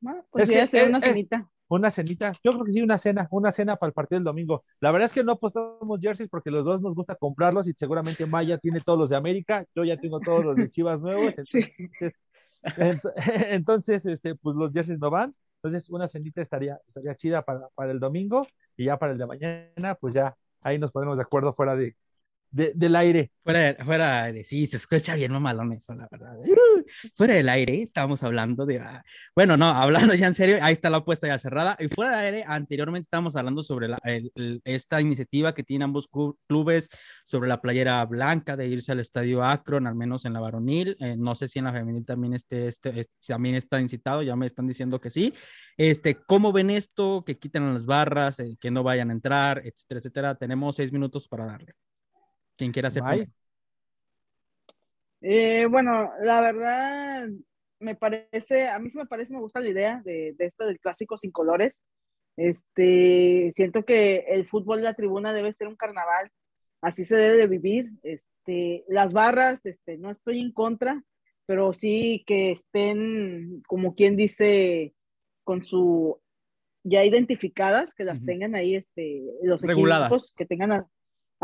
bueno, 0.00 0.24
pues 0.30 0.48
Es 0.48 0.54
ya 0.54 0.60
que, 0.62 0.66
sea 0.68 0.82
eh, 0.84 0.88
una 0.88 1.00
cenita. 1.00 1.50
Una 1.74 1.90
cenita, 1.90 2.32
yo 2.44 2.52
creo 2.52 2.64
que 2.64 2.72
sí, 2.72 2.82
una 2.82 2.98
cena, 2.98 3.26
una 3.30 3.50
cena 3.50 3.74
para 3.76 3.88
el 3.88 3.94
partido 3.94 4.18
del 4.18 4.24
domingo. 4.24 4.64
La 4.80 4.92
verdad 4.92 5.06
es 5.06 5.12
que 5.12 5.24
no 5.24 5.32
apostamos 5.32 5.98
jerseys 6.00 6.28
porque 6.28 6.50
los 6.50 6.64
dos 6.64 6.80
nos 6.80 6.94
gusta 6.94 7.16
comprarlos 7.16 7.66
y 7.66 7.72
seguramente 7.76 8.26
Maya 8.26 8.58
tiene 8.58 8.80
todos 8.80 8.98
los 8.98 9.08
de 9.08 9.16
América, 9.16 9.64
yo 9.74 9.84
ya 9.84 9.96
tengo 9.96 10.20
todos 10.20 10.44
los 10.44 10.58
de 10.58 10.68
Chivas 10.70 11.00
nuevos, 11.00 11.34
Sí. 11.44 11.60
entonces, 11.78 12.18
ent- 12.76 13.12
entonces 13.50 14.06
este, 14.06 14.34
pues 14.36 14.56
los 14.56 14.72
jerseys 14.72 14.98
no 14.98 15.10
van. 15.10 15.32
Entonces, 15.62 15.88
una 15.90 16.08
cenita 16.08 16.42
estaría, 16.42 16.78
estaría 16.86 17.14
chida 17.16 17.42
para, 17.42 17.68
para 17.74 17.90
el 17.90 17.98
domingo 18.00 18.46
y 18.76 18.84
ya 18.86 18.98
para 18.98 19.12
el 19.12 19.18
de 19.18 19.26
mañana, 19.26 19.94
pues 19.98 20.14
ya 20.14 20.36
ahí 20.60 20.78
nos 20.78 20.92
ponemos 20.92 21.16
de 21.16 21.22
acuerdo 21.22 21.52
fuera 21.54 21.74
de, 21.76 21.96
de- 22.54 22.72
del 22.74 22.96
aire. 22.96 23.30
Fuera 23.42 23.58
de, 23.60 23.84
fuera 23.84 24.32
de, 24.32 24.42
sí, 24.44 24.66
se 24.66 24.78
escucha 24.78 25.14
bien 25.16 25.32
mamalón 25.32 25.72
eso, 25.72 25.94
la 25.94 26.08
verdad. 26.10 26.38
Uh, 26.38 26.82
fuera 27.16 27.34
del 27.34 27.48
aire, 27.48 27.82
estábamos 27.82 28.22
hablando 28.22 28.64
de, 28.64 28.78
ah, 28.78 29.04
bueno, 29.36 29.56
no, 29.56 29.66
hablando 29.66 30.14
ya 30.24 30.26
en 30.28 30.34
serio, 30.34 30.56
ahí 30.62 30.72
está 30.72 30.88
la 30.88 30.98
apuesta 30.98 31.26
ya 31.26 31.38
cerrada. 31.38 31.76
Y 31.78 31.88
fuera 31.88 32.16
del 32.18 32.34
aire, 32.36 32.44
anteriormente 32.46 33.04
estábamos 33.06 33.36
hablando 33.36 33.62
sobre 33.62 33.88
la- 33.88 33.98
el- 34.04 34.30
el- 34.36 34.62
esta 34.64 35.00
iniciativa 35.00 35.52
que 35.54 35.62
tienen 35.62 35.84
ambos 35.84 36.08
clubes 36.48 36.88
sobre 37.26 37.48
la 37.48 37.60
playera 37.60 38.04
blanca 38.06 38.56
de 38.56 38.68
irse 38.68 38.92
al 38.92 39.00
estadio 39.00 39.42
Akron, 39.44 39.86
al 39.86 39.94
menos 39.94 40.24
en 40.24 40.32
la 40.32 40.40
varonil. 40.40 40.96
Eh, 41.00 41.16
no 41.18 41.34
sé 41.34 41.48
si 41.48 41.58
en 41.58 41.66
la 41.66 41.72
femenil 41.72 42.04
también, 42.06 42.34
este, 42.34 42.68
este, 42.68 43.00
este- 43.00 43.12
también 43.28 43.56
está 43.56 43.80
incitado, 43.80 44.22
ya 44.22 44.36
me 44.36 44.46
están 44.46 44.66
diciendo 44.66 45.00
que 45.00 45.10
sí. 45.10 45.34
Este, 45.76 46.14
¿cómo 46.14 46.52
ven 46.52 46.70
esto? 46.70 47.24
Que 47.26 47.38
quiten 47.38 47.72
las 47.74 47.84
barras, 47.86 48.38
eh, 48.40 48.56
que 48.60 48.70
no 48.70 48.82
vayan 48.82 49.10
a 49.10 49.12
entrar, 49.12 49.58
etcétera, 49.64 49.98
etcétera. 49.98 50.34
Tenemos 50.36 50.76
seis 50.76 50.92
minutos 50.92 51.28
para 51.28 51.46
darle. 51.46 51.72
Quien 52.56 52.72
quiera 52.72 52.88
hacer. 52.88 53.28
Eh, 55.20 55.66
bueno, 55.70 56.10
la 56.20 56.40
verdad, 56.40 57.28
me 57.80 57.94
parece, 57.96 58.68
a 58.68 58.78
mí 58.78 58.90
sí 58.90 58.98
me 58.98 59.06
parece, 59.06 59.32
me 59.32 59.40
gusta 59.40 59.60
la 59.60 59.68
idea 59.70 60.02
de, 60.04 60.34
de 60.36 60.46
esto 60.46 60.66
del 60.66 60.78
clásico 60.78 61.16
sin 61.16 61.30
colores. 61.30 61.80
Este, 62.36 63.50
siento 63.52 63.84
que 63.84 64.24
el 64.28 64.46
fútbol 64.48 64.78
de 64.78 64.84
la 64.84 64.94
tribuna 64.94 65.32
debe 65.32 65.52
ser 65.52 65.68
un 65.68 65.76
carnaval, 65.76 66.30
así 66.82 67.04
se 67.04 67.16
debe 67.16 67.38
de 67.38 67.46
vivir. 67.46 67.90
Este, 68.02 68.84
las 68.88 69.12
barras, 69.12 69.64
este, 69.64 69.96
no 69.96 70.10
estoy 70.10 70.40
en 70.40 70.52
contra, 70.52 71.02
pero 71.46 71.72
sí 71.72 72.22
que 72.26 72.52
estén, 72.52 73.62
como 73.66 73.94
quien 73.94 74.16
dice, 74.16 74.94
con 75.44 75.64
su 75.64 76.20
ya 76.86 77.02
identificadas, 77.04 77.94
que 77.94 78.04
las 78.04 78.22
tengan 78.26 78.54
ahí, 78.54 78.74
este, 78.74 79.22
los 79.42 79.62
Reguladas. 79.62 80.06
equipos, 80.10 80.34
que 80.36 80.44
tengan, 80.44 80.72
a- 80.72 80.88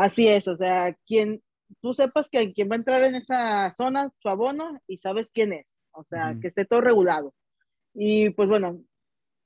así 0.01 0.27
es, 0.27 0.47
o 0.47 0.57
sea, 0.57 0.95
quien, 1.05 1.41
tú 1.81 1.93
sepas 1.93 2.29
que 2.29 2.53
quien 2.53 2.69
va 2.69 2.75
a 2.75 2.79
entrar 2.79 3.03
en 3.03 3.15
esa 3.15 3.71
zona, 3.71 4.09
su 4.19 4.29
abono, 4.29 4.79
y 4.87 4.97
sabes 4.97 5.31
quién 5.31 5.53
es, 5.53 5.67
o 5.91 6.03
sea, 6.03 6.37
que 6.41 6.47
esté 6.47 6.65
todo 6.65 6.81
regulado. 6.81 7.33
Y 7.93 8.29
pues 8.31 8.49
bueno, 8.49 8.83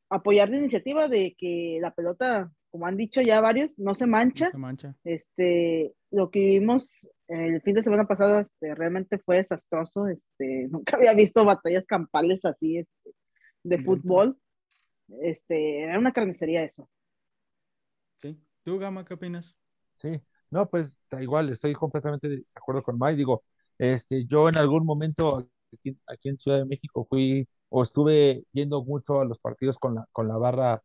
apoyar 0.09 0.49
la 0.49 0.57
iniciativa 0.57 1.07
de 1.07 1.35
que 1.37 1.79
la 1.81 1.91
pelota, 1.93 2.51
como 2.69 2.85
han 2.87 2.97
dicho 2.97 3.21
ya 3.21 3.41
varios, 3.41 3.77
no 3.77 3.95
se 3.95 4.05
mancha. 4.05 4.45
No 4.45 4.51
se 4.51 4.57
mancha. 4.57 4.95
Este, 5.03 5.93
lo 6.11 6.29
que 6.29 6.39
vimos 6.39 7.09
el 7.27 7.61
fin 7.61 7.73
de 7.73 7.83
semana 7.83 8.05
pasado, 8.05 8.39
este, 8.39 8.75
realmente 8.75 9.17
fue 9.17 9.37
desastroso. 9.37 10.07
Este, 10.07 10.67
nunca 10.71 10.97
había 10.97 11.13
visto 11.13 11.43
batallas 11.43 11.87
campales 11.87 12.45
así, 12.45 12.77
este, 12.77 13.11
de 13.63 13.83
fútbol. 13.83 14.37
Este, 15.21 15.83
era 15.83 15.99
una 15.99 16.13
carnicería 16.13 16.63
eso. 16.63 16.89
Sí. 18.19 18.39
¿Tú, 18.63 18.79
Gama, 18.79 19.05
qué 19.05 19.13
opinas? 19.13 19.55
Sí, 19.97 20.21
no, 20.49 20.69
pues 20.69 20.97
igual, 21.19 21.49
estoy 21.49 21.73
completamente 21.73 22.27
de 22.29 22.45
acuerdo 22.55 22.83
con 22.83 22.97
Mike. 22.99 23.17
Digo, 23.17 23.43
este, 23.77 24.25
yo 24.25 24.49
en 24.49 24.57
algún 24.57 24.85
momento 24.85 25.47
aquí, 25.73 25.97
aquí 26.07 26.29
en 26.29 26.37
Ciudad 26.39 26.59
de 26.59 26.65
México 26.65 27.05
fui 27.09 27.47
o 27.69 27.83
estuve 27.83 28.45
yendo 28.51 28.83
mucho 28.83 29.21
a 29.21 29.25
los 29.25 29.39
partidos 29.39 29.77
con 29.79 29.95
la, 29.95 30.07
con 30.11 30.27
la 30.27 30.37
barra 30.37 30.81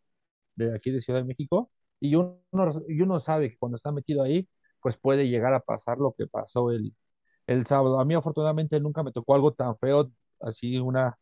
de 0.55 0.75
aquí 0.75 0.91
de 0.91 1.01
Ciudad 1.01 1.21
de 1.21 1.27
México 1.27 1.71
y 2.01 2.15
uno, 2.17 2.41
y 2.89 3.01
uno 3.03 3.21
sabe 3.21 3.51
que 3.51 3.59
cuando 3.59 3.77
está 3.77 3.93
metido 3.93 4.23
ahí, 4.23 4.49
pues 4.83 4.97
puede 4.99 5.29
llegar 5.29 5.55
a 5.55 5.61
pasar 5.61 5.99
lo 5.99 6.15
que 6.17 6.27
pasó 6.27 6.71
el, 6.71 6.95
el 7.47 7.67
sábado. 7.67 8.01
A 8.01 8.05
mí 8.05 8.15
afortunadamente 8.15 8.81
nunca 8.81 9.03
me 9.03 9.13
tocó 9.13 9.35
algo 9.35 9.53
tan 9.55 9.77
feo, 9.79 10.11
así 10.41 10.79
una, 10.79 11.19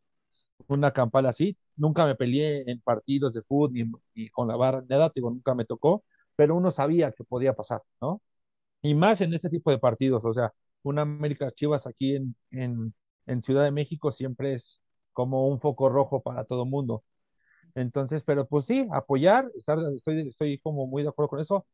una 0.68 0.92
campal 0.92 1.26
así. 1.26 1.56
Nunca 1.76 2.04
me 2.06 2.14
peleé 2.14 2.64
en 2.70 2.80
partidos 2.80 3.34
de 3.34 3.42
fútbol 3.42 3.72
ni, 3.72 3.84
ni 4.14 4.28
con 4.30 4.48
la 4.48 4.56
barra, 4.56 4.84
nada, 4.88 5.10
digo, 5.14 5.30
nunca 5.30 5.54
me 5.54 5.64
tocó, 5.64 6.04
pero 6.36 6.56
uno 6.56 6.70
sabía 6.70 7.12
que 7.12 7.24
podía 7.24 7.54
pasar, 7.54 7.82
¿no? 8.00 8.22
Y 8.88 8.94
más 8.94 9.20
en 9.20 9.34
este 9.34 9.50
tipo 9.50 9.70
de 9.70 9.76
partidos, 9.76 10.24
o 10.24 10.32
sea, 10.32 10.50
una 10.82 11.02
América 11.02 11.50
Chivas 11.50 11.86
aquí 11.86 12.16
en, 12.16 12.34
en, 12.50 12.94
en 13.26 13.42
Ciudad 13.42 13.64
de 13.64 13.70
México 13.70 14.10
siempre 14.10 14.54
es 14.54 14.80
como 15.12 15.46
un 15.46 15.60
foco 15.60 15.90
rojo 15.90 16.22
para 16.22 16.44
todo 16.44 16.64
mundo. 16.64 17.04
Entonces, 17.74 18.22
pero 18.22 18.46
pues 18.46 18.64
sí, 18.64 18.88
apoyar, 18.90 19.52
estar, 19.58 19.78
estoy, 19.94 20.26
estoy 20.26 20.58
como 20.60 20.86
muy 20.86 21.02
de 21.02 21.10
acuerdo 21.10 21.28
con 21.28 21.40
eso. 21.40 21.66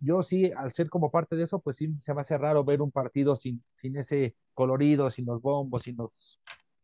yo 0.00 0.22
sí, 0.22 0.52
al 0.54 0.70
ser 0.74 0.90
como 0.90 1.10
parte 1.10 1.36
de 1.36 1.44
eso, 1.44 1.58
pues 1.58 1.76
sí 1.76 1.90
se 2.00 2.12
me 2.12 2.20
hace 2.20 2.36
raro 2.36 2.62
ver 2.64 2.82
un 2.82 2.90
partido 2.90 3.34
sin, 3.34 3.64
sin 3.74 3.96
ese 3.96 4.36
colorido, 4.52 5.08
sin 5.08 5.24
los 5.24 5.40
bombos, 5.40 5.84
sin 5.84 5.96
los... 5.96 6.38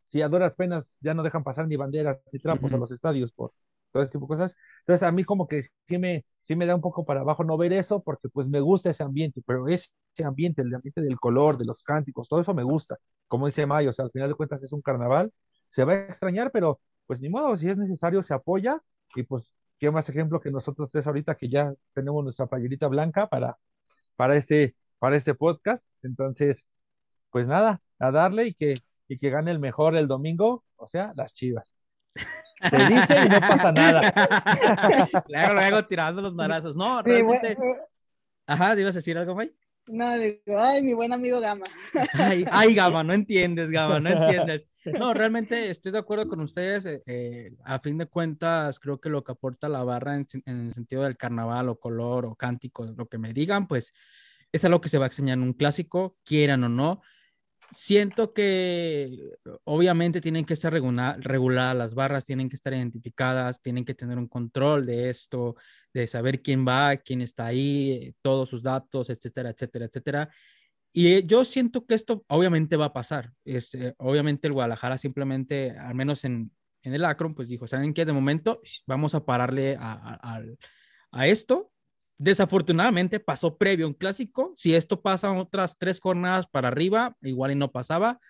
Si 0.08 0.22
a 0.22 0.28
duras 0.30 0.54
penas 0.54 0.96
ya 1.02 1.12
no 1.12 1.22
dejan 1.22 1.44
pasar 1.44 1.68
ni 1.68 1.76
banderas 1.76 2.20
ni 2.32 2.38
trapos 2.38 2.72
a 2.72 2.78
los 2.78 2.90
estadios 2.90 3.32
por 3.32 3.52
todo 3.94 4.02
este 4.02 4.18
tipo 4.18 4.26
de 4.26 4.38
cosas. 4.38 4.56
Entonces 4.80 5.02
a 5.04 5.12
mí 5.12 5.24
como 5.24 5.46
que 5.46 5.62
sí 5.62 5.98
me, 5.98 6.24
sí 6.42 6.56
me 6.56 6.66
da 6.66 6.74
un 6.74 6.80
poco 6.80 7.04
para 7.04 7.20
abajo 7.20 7.44
no 7.44 7.56
ver 7.56 7.72
eso, 7.72 8.02
porque 8.02 8.28
pues 8.28 8.48
me 8.48 8.60
gusta 8.60 8.90
ese 8.90 9.04
ambiente, 9.04 9.40
pero 9.46 9.68
ese 9.68 9.92
ambiente, 10.24 10.62
el 10.62 10.74
ambiente 10.74 11.00
del 11.00 11.18
color, 11.20 11.56
de 11.58 11.64
los 11.64 11.82
cánticos, 11.84 12.28
todo 12.28 12.40
eso 12.40 12.54
me 12.54 12.64
gusta. 12.64 12.98
Como 13.28 13.46
dice 13.46 13.66
Mayo, 13.66 13.90
o 13.90 13.92
sea, 13.92 14.04
al 14.06 14.10
final 14.10 14.28
de 14.28 14.34
cuentas 14.34 14.62
es 14.64 14.72
un 14.72 14.82
carnaval, 14.82 15.32
se 15.70 15.84
va 15.84 15.92
a 15.92 15.96
extrañar, 16.06 16.50
pero 16.52 16.80
pues 17.06 17.20
ni 17.20 17.28
modo, 17.28 17.56
si 17.56 17.68
es 17.68 17.76
necesario 17.78 18.22
se 18.22 18.34
apoya 18.34 18.82
y 19.14 19.22
pues 19.22 19.48
qué 19.78 19.90
más 19.90 20.08
ejemplo 20.08 20.40
que 20.40 20.50
nosotros 20.50 20.90
tres 20.90 21.06
ahorita 21.06 21.36
que 21.36 21.48
ya 21.48 21.72
tenemos 21.92 22.22
nuestra 22.24 22.46
playerita 22.46 22.88
blanca 22.88 23.28
para, 23.28 23.56
para, 24.16 24.36
este, 24.36 24.76
para 24.98 25.16
este 25.16 25.34
podcast. 25.34 25.86
Entonces, 26.02 26.64
pues 27.30 27.46
nada, 27.48 27.82
a 28.00 28.10
darle 28.10 28.48
y 28.48 28.54
que, 28.54 28.76
y 29.08 29.18
que 29.18 29.30
gane 29.30 29.50
el 29.52 29.60
mejor 29.60 29.96
el 29.96 30.08
domingo, 30.08 30.64
o 30.76 30.86
sea, 30.88 31.12
las 31.16 31.34
chivas. 31.34 31.74
Se 32.60 32.76
dice 32.76 33.16
y 33.24 33.28
no 33.28 33.40
pasa 33.40 33.72
nada. 33.72 34.00
luego, 35.28 35.54
luego 35.54 35.84
tirando 35.86 36.22
los 36.22 36.34
marazos. 36.34 36.76
No, 36.76 37.02
realmente. 37.02 37.56
Ajá, 38.46 38.74
¿te 38.74 38.82
ibas 38.82 38.94
a 38.94 38.98
decir 38.98 39.16
algo, 39.18 39.34
May? 39.34 39.52
No, 39.86 40.16
digo, 40.16 40.58
ay, 40.58 40.82
mi 40.82 40.94
buen 40.94 41.12
amigo 41.12 41.40
Gama. 41.40 41.64
Ay, 42.14 42.44
ay, 42.50 42.74
Gama, 42.74 43.04
no 43.04 43.12
entiendes, 43.12 43.70
Gama, 43.70 44.00
no 44.00 44.10
entiendes. 44.10 44.66
No, 44.86 45.14
realmente 45.14 45.70
estoy 45.70 45.92
de 45.92 45.98
acuerdo 45.98 46.28
con 46.28 46.40
ustedes. 46.40 46.86
Eh, 46.86 47.02
eh, 47.06 47.50
a 47.64 47.78
fin 47.78 47.98
de 47.98 48.06
cuentas, 48.06 48.78
creo 48.80 49.00
que 49.00 49.08
lo 49.08 49.24
que 49.24 49.32
aporta 49.32 49.68
la 49.68 49.82
barra 49.82 50.14
en, 50.14 50.26
en, 50.46 50.66
el 50.66 50.74
sentido 50.74 51.02
del 51.02 51.16
carnaval 51.16 51.68
o 51.68 51.78
color 51.78 52.26
o 52.26 52.34
cántico, 52.34 52.84
lo 52.84 53.08
que 53.08 53.18
me 53.18 53.32
digan, 53.32 53.66
pues 53.66 53.92
es 54.52 54.64
algo 54.64 54.80
que 54.80 54.88
se 54.88 54.98
va 54.98 55.06
a 55.06 55.08
enseñar 55.08 55.38
en 55.38 55.44
un 55.44 55.52
clásico, 55.52 56.16
quieran 56.24 56.64
o 56.64 56.68
no 56.68 57.02
siento 57.74 58.32
que 58.32 59.18
obviamente 59.64 60.20
tienen 60.20 60.44
que 60.44 60.54
estar 60.54 60.72
reguladas 60.72 61.76
las 61.76 61.94
barras, 61.94 62.24
tienen 62.24 62.48
que 62.48 62.56
estar 62.56 62.72
identificadas, 62.72 63.60
tienen 63.60 63.84
que 63.84 63.94
tener 63.94 64.18
un 64.18 64.28
control 64.28 64.86
de 64.86 65.10
esto, 65.10 65.56
de 65.92 66.06
saber 66.06 66.42
quién 66.42 66.66
va, 66.66 66.96
quién 66.96 67.20
está 67.20 67.46
ahí, 67.46 68.14
todos 68.22 68.48
sus 68.48 68.62
datos, 68.62 69.10
etcétera, 69.10 69.50
etcétera, 69.50 69.86
etcétera. 69.86 70.30
Y 70.92 71.26
yo 71.26 71.44
siento 71.44 71.86
que 71.86 71.94
esto 71.94 72.24
obviamente 72.28 72.76
va 72.76 72.86
a 72.86 72.92
pasar. 72.92 73.32
Es, 73.44 73.74
eh, 73.74 73.94
obviamente 73.98 74.46
el 74.46 74.54
Guadalajara 74.54 74.96
simplemente, 74.96 75.72
al 75.72 75.94
menos 75.94 76.24
en, 76.24 76.52
en 76.82 76.94
el 76.94 77.04
Akron, 77.04 77.34
pues 77.34 77.48
dijo, 77.48 77.66
¿saben 77.66 77.92
qué? 77.94 78.04
De 78.04 78.12
momento 78.12 78.62
vamos 78.86 79.14
a 79.14 79.24
pararle 79.24 79.76
a, 79.78 80.40
a 81.10 81.26
esto 81.26 81.73
Desafortunadamente 82.18 83.20
pasó 83.20 83.56
previo 83.58 83.86
un 83.86 83.94
clásico. 83.94 84.52
Si 84.56 84.74
esto 84.74 85.02
pasa 85.02 85.32
otras 85.32 85.78
tres 85.78 86.00
jornadas 86.00 86.46
para 86.46 86.68
arriba, 86.68 87.16
igual 87.22 87.52
y 87.52 87.54
no 87.56 87.72
pasaba. 87.72 88.20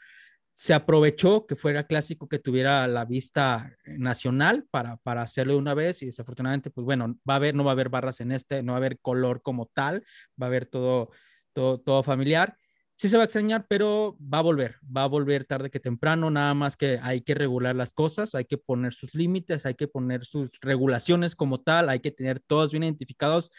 Se 0.53 0.73
aprovechó 0.73 1.47
que 1.47 1.57
fuera 1.57 1.87
clásico 1.87 2.29
que 2.29 2.39
tuviera 2.39 2.87
la 2.87 3.05
vista 3.05 3.77
nacional 3.87 4.67
para, 4.71 4.97
para 4.99 5.23
hacerlo 5.23 5.59
una 5.59 5.75
vez 5.75 6.03
y 6.03 6.07
desafortunadamente, 6.07 6.71
pues 6.71 6.85
bueno, 6.85 7.17
va 7.29 7.35
a 7.35 7.37
haber, 7.37 7.55
no 7.55 7.65
va 7.65 7.73
a 7.73 7.75
haber 7.75 7.89
barras 7.89 8.21
en 8.21 8.31
este, 8.31 8.63
no 8.63 8.73
va 8.73 8.77
a 8.77 8.79
haber 8.79 9.01
color 9.01 9.43
como 9.43 9.67
tal, 9.67 10.05
va 10.41 10.47
a 10.47 10.49
haber 10.49 10.67
todo, 10.67 11.11
todo, 11.53 11.81
todo 11.81 12.03
familiar 12.05 12.57
sí 13.05 13.11
se 13.11 13.19
va 13.19 13.25
a 13.25 13.27
extrañar, 13.27 13.67
pero 13.69 14.17
va 14.19 14.39
a 14.39 14.43
volver, 14.43 14.77
va 14.85 15.03
a 15.03 15.09
volver 15.09 15.45
tarde 15.45 15.71
que 15.71 15.79
temprano, 15.79 16.31
nada 16.31 16.55
más 16.55 16.75
que 16.75 16.99
hay 17.03 17.21
que 17.21 17.35
regular 17.35 17.77
las 17.77 17.93
cosas, 17.93 18.35
hay 18.35 18.47
que 18.47 18.57
poner 18.57 18.95
sus 18.95 19.15
límites, 19.15 19.67
hay 19.67 19.75
que 19.75 19.87
poner 19.87 20.25
sus 20.25 20.59
regulaciones 20.63 21.37
como 21.37 21.61
tal, 21.61 21.91
hay 21.91 22.01
que 22.01 22.13
tener 22.13 22.41
todos 22.41 22.71
bien 22.71 22.83
identificados 22.83 23.51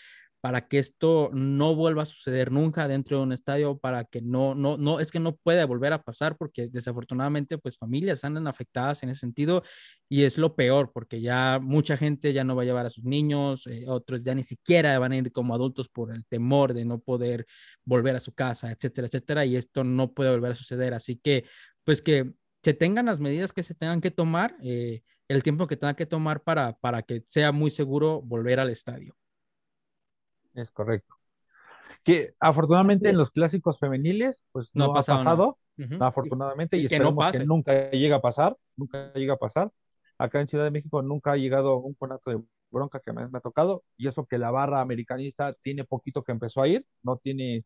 para 0.46 0.68
que 0.68 0.78
esto 0.78 1.32
no 1.34 1.74
vuelva 1.74 2.04
a 2.04 2.06
suceder 2.06 2.52
nunca 2.52 2.88
dentro 2.88 3.18
de 3.18 3.24
un 3.24 3.34
estadio, 3.34 3.80
para 3.80 4.04
que 4.04 4.22
no, 4.22 4.54
no, 4.54 4.78
no, 4.78 5.00
es 5.00 5.10
que 5.10 5.20
no 5.20 5.36
puede 5.38 5.66
volver 5.66 5.92
a 5.92 6.04
pasar 6.04 6.38
porque 6.38 6.68
desafortunadamente 6.68 7.58
pues 7.58 7.80
familias 7.80 8.24
andan 8.24 8.46
afectadas 8.46 9.02
en 9.02 9.10
ese 9.10 9.22
sentido 9.22 9.64
y 10.08 10.22
es 10.22 10.38
lo 10.38 10.56
peor 10.56 10.92
porque 10.94 11.20
ya 11.20 11.58
mucha 11.60 11.98
gente 11.98 12.32
ya 12.32 12.44
no 12.44 12.56
va 12.56 12.62
a 12.62 12.66
llevar 12.66 12.86
a 12.86 12.92
sus 12.92 13.06
niños, 13.06 13.66
eh, 13.66 13.86
otros 13.88 14.24
ya 14.24 14.36
ni 14.36 14.44
siquiera 14.44 15.00
van 15.00 15.14
a 15.14 15.18
ir 15.18 15.32
como 15.32 15.56
adultos 15.56 15.90
por 15.90 16.14
el 16.14 16.24
temor 16.28 16.76
de 16.76 16.86
no 16.86 17.00
poder 17.00 17.48
volver 17.84 18.16
a 18.16 18.20
su 18.20 18.32
casa, 18.32 18.70
etcétera, 18.70 19.08
etcétera, 19.08 19.46
y 19.46 19.56
esto 19.56 19.84
no 19.84 20.14
puede 20.14 20.30
volver 20.30 20.52
a 20.52 20.56
suceder, 20.56 20.94
así 20.94 21.16
que 21.16 21.46
pues 21.84 22.04
que 22.04 22.36
se 22.64 22.76
tengan 22.76 23.08
las 23.08 23.20
medidas 23.20 23.52
que 23.52 23.64
se 23.64 23.74
tengan 23.74 24.00
que 24.00 24.12
tomar, 24.12 24.56
eh, 24.62 25.02
el 25.28 25.42
tiempo 25.42 25.66
que 25.66 25.76
tengan 25.76 25.96
que 25.96 26.06
tomar 26.06 26.44
para, 26.44 26.78
para 26.78 27.02
que 27.02 27.24
sea 27.26 27.52
muy 27.52 27.72
seguro 27.72 28.22
volver 28.22 28.60
al 28.60 28.70
estadio. 28.70 29.16
Es 30.56 30.72
correcto. 30.72 31.16
Que 32.04 32.34
afortunadamente 32.40 33.10
en 33.10 33.18
los 33.18 33.32
clásicos 33.32 33.80
femeniles, 33.80 34.44
pues 34.52 34.72
no, 34.74 34.86
ha 34.86 34.94
pasado, 34.94 35.58
afortunadamente, 36.00 36.78
y, 36.78 36.86
esperemos 36.86 37.32
que 37.32 37.46
nunca 37.46 37.92
llegue 37.92 38.14
a 38.14 38.22
pasar, 38.22 38.58
nunca 38.76 39.12
llega 39.14 39.34
a 39.34 39.38
pasar. 39.38 39.72
Acá 40.18 40.40
en 40.40 40.48
Ciudad 40.48 40.64
de 40.64 40.72
México 40.72 41.02
nunca 41.02 41.34
ha 41.34 41.38
llegado 41.38 41.78
un 41.78 41.94
conato 41.94 42.32
de 42.32 42.42
bronca 42.72 43.00
que 43.00 43.12
me, 43.12 43.24
ha 43.24 43.40
tocado, 43.42 43.84
y 43.98 44.08
eso 44.08 44.26
que 44.26 44.38
la 44.38 44.52
barra 44.52 44.82
americanista 44.82 45.54
tiene 45.62 45.84
poquito 45.84 46.24
que 46.24 46.32
empezó 46.32 46.62
a 46.62 46.68
ir, 46.68 46.86
no 47.04 47.18
tiene 47.18 47.66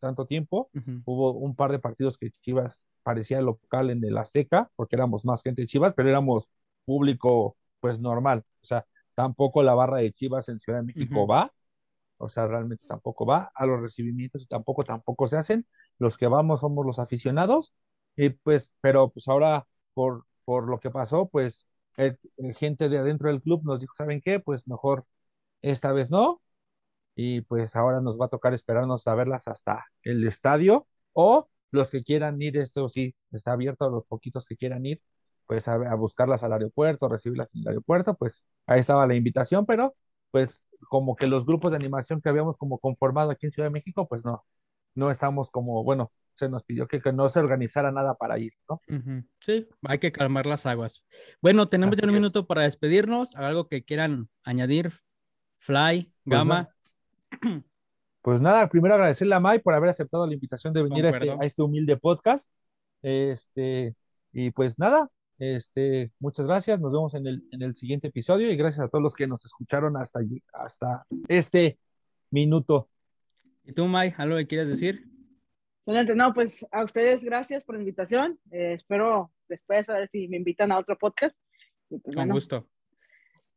tanto 0.00 0.26
tiempo. 0.26 0.70
Hubo 1.04 1.32
un 1.32 1.54
par 1.54 1.70
de 1.70 1.78
partidos 1.78 2.18
que 2.18 2.30
Chivas 2.30 2.82
parecía 3.02 3.40
local 3.40 3.90
en 3.90 4.04
el 4.04 4.18
Azteca, 4.18 4.70
porque 4.76 4.96
éramos 4.96 5.24
más 5.24 5.42
gente 5.42 5.62
de 5.62 5.66
Chivas, 5.66 5.94
pero 5.94 6.08
éramos 6.08 6.50
público 6.84 7.56
pues 7.80 8.00
normal. 8.00 8.44
O 8.62 8.66
sea, 8.66 8.86
tampoco 9.14 9.62
la 9.62 9.74
barra 9.74 9.98
de 9.98 10.12
Chivas 10.12 10.48
en 10.48 10.60
Ciudad 10.60 10.80
de 10.80 10.86
México 10.86 11.26
va, 11.26 11.52
o 12.24 12.28
sea, 12.28 12.46
realmente 12.46 12.84
tampoco 12.86 13.26
va 13.26 13.50
a 13.54 13.66
los 13.66 13.80
recibimientos 13.80 14.42
y 14.42 14.46
tampoco, 14.46 14.82
tampoco 14.84 15.26
se 15.26 15.36
hacen. 15.36 15.66
Los 15.98 16.16
que 16.18 16.26
vamos 16.28 16.60
somos 16.60 16.84
los 16.86 16.98
aficionados, 16.98 17.72
y 18.16 18.30
pues, 18.30 18.72
pero 18.80 19.10
pues 19.10 19.28
ahora 19.28 19.66
por, 19.94 20.26
por 20.44 20.68
lo 20.68 20.80
que 20.80 20.90
pasó, 20.90 21.28
pues 21.28 21.66
gente 22.54 22.88
de 22.88 22.98
adentro 22.98 23.28
del 23.30 23.40
club 23.42 23.62
nos 23.64 23.80
dijo, 23.80 23.94
¿saben 23.96 24.20
qué? 24.20 24.40
Pues 24.40 24.66
mejor 24.68 25.06
esta 25.62 25.92
vez 25.92 26.10
no, 26.12 26.42
y 27.16 27.42
pues 27.42 27.76
ahora 27.76 28.00
nos 28.00 28.20
va 28.20 28.26
a 28.26 28.28
tocar 28.30 28.54
esperarnos 28.54 29.06
a 29.08 29.14
verlas 29.14 29.48
hasta 29.48 29.86
el 30.02 30.26
estadio, 30.26 30.88
o 31.14 31.48
los 31.72 31.90
que 31.90 32.02
quieran 32.04 32.40
ir, 32.42 32.56
esto 32.58 32.88
sí, 32.88 33.16
está 33.32 33.52
abierto 33.54 33.86
a 33.86 33.90
los 33.90 34.06
poquitos 34.06 34.46
que 34.46 34.56
quieran 34.56 34.86
ir, 34.86 35.02
pues 35.46 35.68
a, 35.68 35.74
a 35.74 35.94
buscarlas 35.96 36.44
al 36.44 36.54
aeropuerto, 36.54 37.08
recibirlas 37.08 37.54
en 37.54 37.62
el 37.62 37.68
aeropuerto, 37.68 38.14
pues 38.16 38.44
ahí 38.66 38.80
estaba 38.80 39.06
la 39.06 39.14
invitación, 39.16 39.66
pero 39.66 39.96
pues 40.32 40.63
como 40.88 41.16
que 41.16 41.26
los 41.26 41.46
grupos 41.46 41.72
de 41.72 41.76
animación 41.76 42.20
que 42.20 42.28
habíamos 42.28 42.56
como 42.56 42.78
conformado 42.78 43.30
aquí 43.30 43.46
en 43.46 43.52
Ciudad 43.52 43.68
de 43.68 43.72
México, 43.72 44.06
pues 44.08 44.24
no, 44.24 44.44
no 44.94 45.10
estamos 45.10 45.50
como, 45.50 45.82
bueno, 45.84 46.12
se 46.34 46.48
nos 46.48 46.64
pidió 46.64 46.88
que, 46.88 47.00
no 47.12 47.28
se 47.28 47.38
organizara 47.38 47.92
nada 47.92 48.14
para 48.14 48.38
ir, 48.38 48.52
¿no? 48.68 48.80
Sí, 49.40 49.68
hay 49.82 49.98
que 49.98 50.12
calmar 50.12 50.46
las 50.46 50.66
aguas. 50.66 51.04
Bueno, 51.40 51.68
tenemos 51.68 51.96
ya 51.96 52.06
un 52.06 52.14
minuto 52.14 52.46
para 52.46 52.62
despedirnos. 52.62 53.36
¿Algo 53.36 53.68
que 53.68 53.84
quieran 53.84 54.28
añadir? 54.42 54.92
Fly, 55.58 56.12
pues 56.24 56.38
Gama. 56.38 56.74
Pues 58.24 58.40
nada, 58.40 58.70
primero 58.70 58.94
agradecerle 58.94 59.34
a 59.34 59.40
Mai 59.40 59.58
por 59.58 59.74
haber 59.74 59.90
aceptado 59.90 60.26
la 60.26 60.32
invitación 60.32 60.72
de 60.72 60.82
venir 60.82 61.04
a 61.04 61.10
este, 61.10 61.30
a 61.30 61.38
este, 61.42 61.60
humilde 61.60 61.98
podcast. 61.98 62.50
Este, 63.02 63.94
y 64.32 64.50
pues 64.50 64.78
nada, 64.78 65.10
este, 65.38 66.12
muchas 66.18 66.46
gracias, 66.46 66.80
nos 66.80 66.92
vemos 66.92 67.14
en 67.14 67.26
el, 67.26 67.42
en 67.50 67.62
el 67.62 67.74
siguiente 67.74 68.08
episodio 68.08 68.50
y 68.50 68.56
gracias 68.56 68.86
a 68.86 68.88
todos 68.88 69.02
los 69.02 69.14
que 69.14 69.26
nos 69.26 69.44
escucharon 69.44 69.96
hasta, 69.96 70.20
hasta 70.52 71.06
este 71.28 71.78
minuto. 72.30 72.88
¿Y 73.64 73.72
tú, 73.72 73.86
May, 73.86 74.14
algo 74.18 74.36
que 74.36 74.46
quieres 74.46 74.68
decir? 74.68 75.04
Excelente, 75.86 76.14
no, 76.14 76.32
pues 76.32 76.66
a 76.70 76.84
ustedes 76.84 77.24
gracias 77.24 77.64
por 77.64 77.74
la 77.74 77.82
invitación. 77.82 78.38
Eh, 78.50 78.74
espero 78.74 79.32
después 79.48 79.88
a 79.90 79.94
ver 79.94 80.08
si 80.08 80.28
me 80.28 80.36
invitan 80.36 80.72
a 80.72 80.78
otro 80.78 80.96
podcast. 80.96 81.36
Pues, 81.88 82.16
Con 82.16 82.28
gusto. 82.28 82.68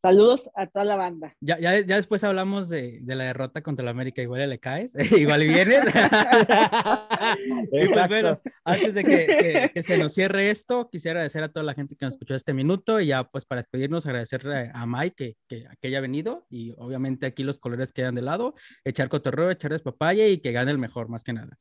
Saludos 0.08 0.50
a 0.56 0.68
toda 0.68 0.86
la 0.86 0.96
banda. 0.96 1.36
Ya, 1.42 1.60
ya, 1.60 1.82
ya 1.82 1.98
después 1.98 2.24
hablamos 2.24 2.70
de, 2.70 3.00
de, 3.02 3.16
la 3.16 3.26
derrota 3.26 3.62
contra 3.62 3.84
el 3.84 3.90
América. 3.90 4.22
Igual 4.22 4.50
le 4.50 4.58
caes, 4.58 4.96
igual 5.18 5.42
vienes. 5.42 5.84
pues 7.70 8.08
bueno, 8.08 8.40
antes 8.64 8.94
de 8.94 9.04
que, 9.04 9.70
que, 9.74 9.84
se 9.84 9.98
nos 9.98 10.14
cierre 10.14 10.50
esto, 10.50 10.90
quisiera 10.90 11.20
agradecer 11.20 11.44
a 11.44 11.50
toda 11.50 11.66
la 11.66 11.74
gente 11.74 11.98
que 11.98 12.06
nos 12.06 12.14
escuchó 12.14 12.36
este 12.36 12.54
minuto 12.54 13.02
y 13.02 13.08
ya 13.08 13.26
pues 13.26 13.44
para 13.44 13.60
despedirnos, 13.60 14.06
agradecerle 14.06 14.72
a 14.74 14.86
Mike 14.86 15.36
que, 15.46 15.68
que, 15.78 15.88
haya 15.90 16.00
venido 16.00 16.48
y 16.50 16.74
obviamente 16.78 17.26
aquí 17.26 17.44
los 17.44 17.60
colores 17.60 17.92
quedan 17.92 18.16
de 18.16 18.22
lado, 18.22 18.56
echar 18.86 19.10
cotorreo, 19.10 19.52
echar 19.52 19.74
despapaya 19.74 20.26
y 20.30 20.38
que 20.38 20.54
gane 20.54 20.72
el 20.72 20.78
mejor 20.78 21.10
más 21.10 21.26
que 21.26 21.34
nada. 21.34 21.58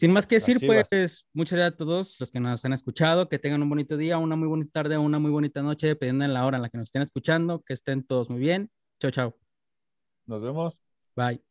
Sin 0.00 0.14
más 0.14 0.26
que 0.26 0.36
decir, 0.36 0.58
pues 0.66 1.26
muchas 1.34 1.58
gracias 1.58 1.74
a 1.74 1.76
todos 1.76 2.16
los 2.18 2.30
que 2.32 2.40
nos 2.40 2.64
han 2.64 2.72
escuchado, 2.72 3.28
que 3.28 3.38
tengan 3.38 3.62
un 3.62 3.68
bonito 3.68 3.98
día, 3.98 4.16
una 4.16 4.34
muy 4.34 4.48
bonita 4.48 4.70
tarde, 4.72 4.96
una 4.96 5.18
muy 5.18 5.30
bonita 5.30 5.60
noche, 5.60 5.88
dependiendo 5.88 6.24
de 6.24 6.32
la 6.32 6.46
hora 6.46 6.56
en 6.56 6.62
la 6.62 6.70
que 6.70 6.78
nos 6.78 6.86
estén 6.86 7.02
escuchando, 7.02 7.60
que 7.62 7.74
estén 7.74 8.02
todos 8.02 8.30
muy 8.30 8.40
bien. 8.40 8.70
Chao, 8.98 9.10
chao. 9.10 9.38
Nos 10.24 10.40
vemos. 10.40 10.80
Bye. 11.14 11.49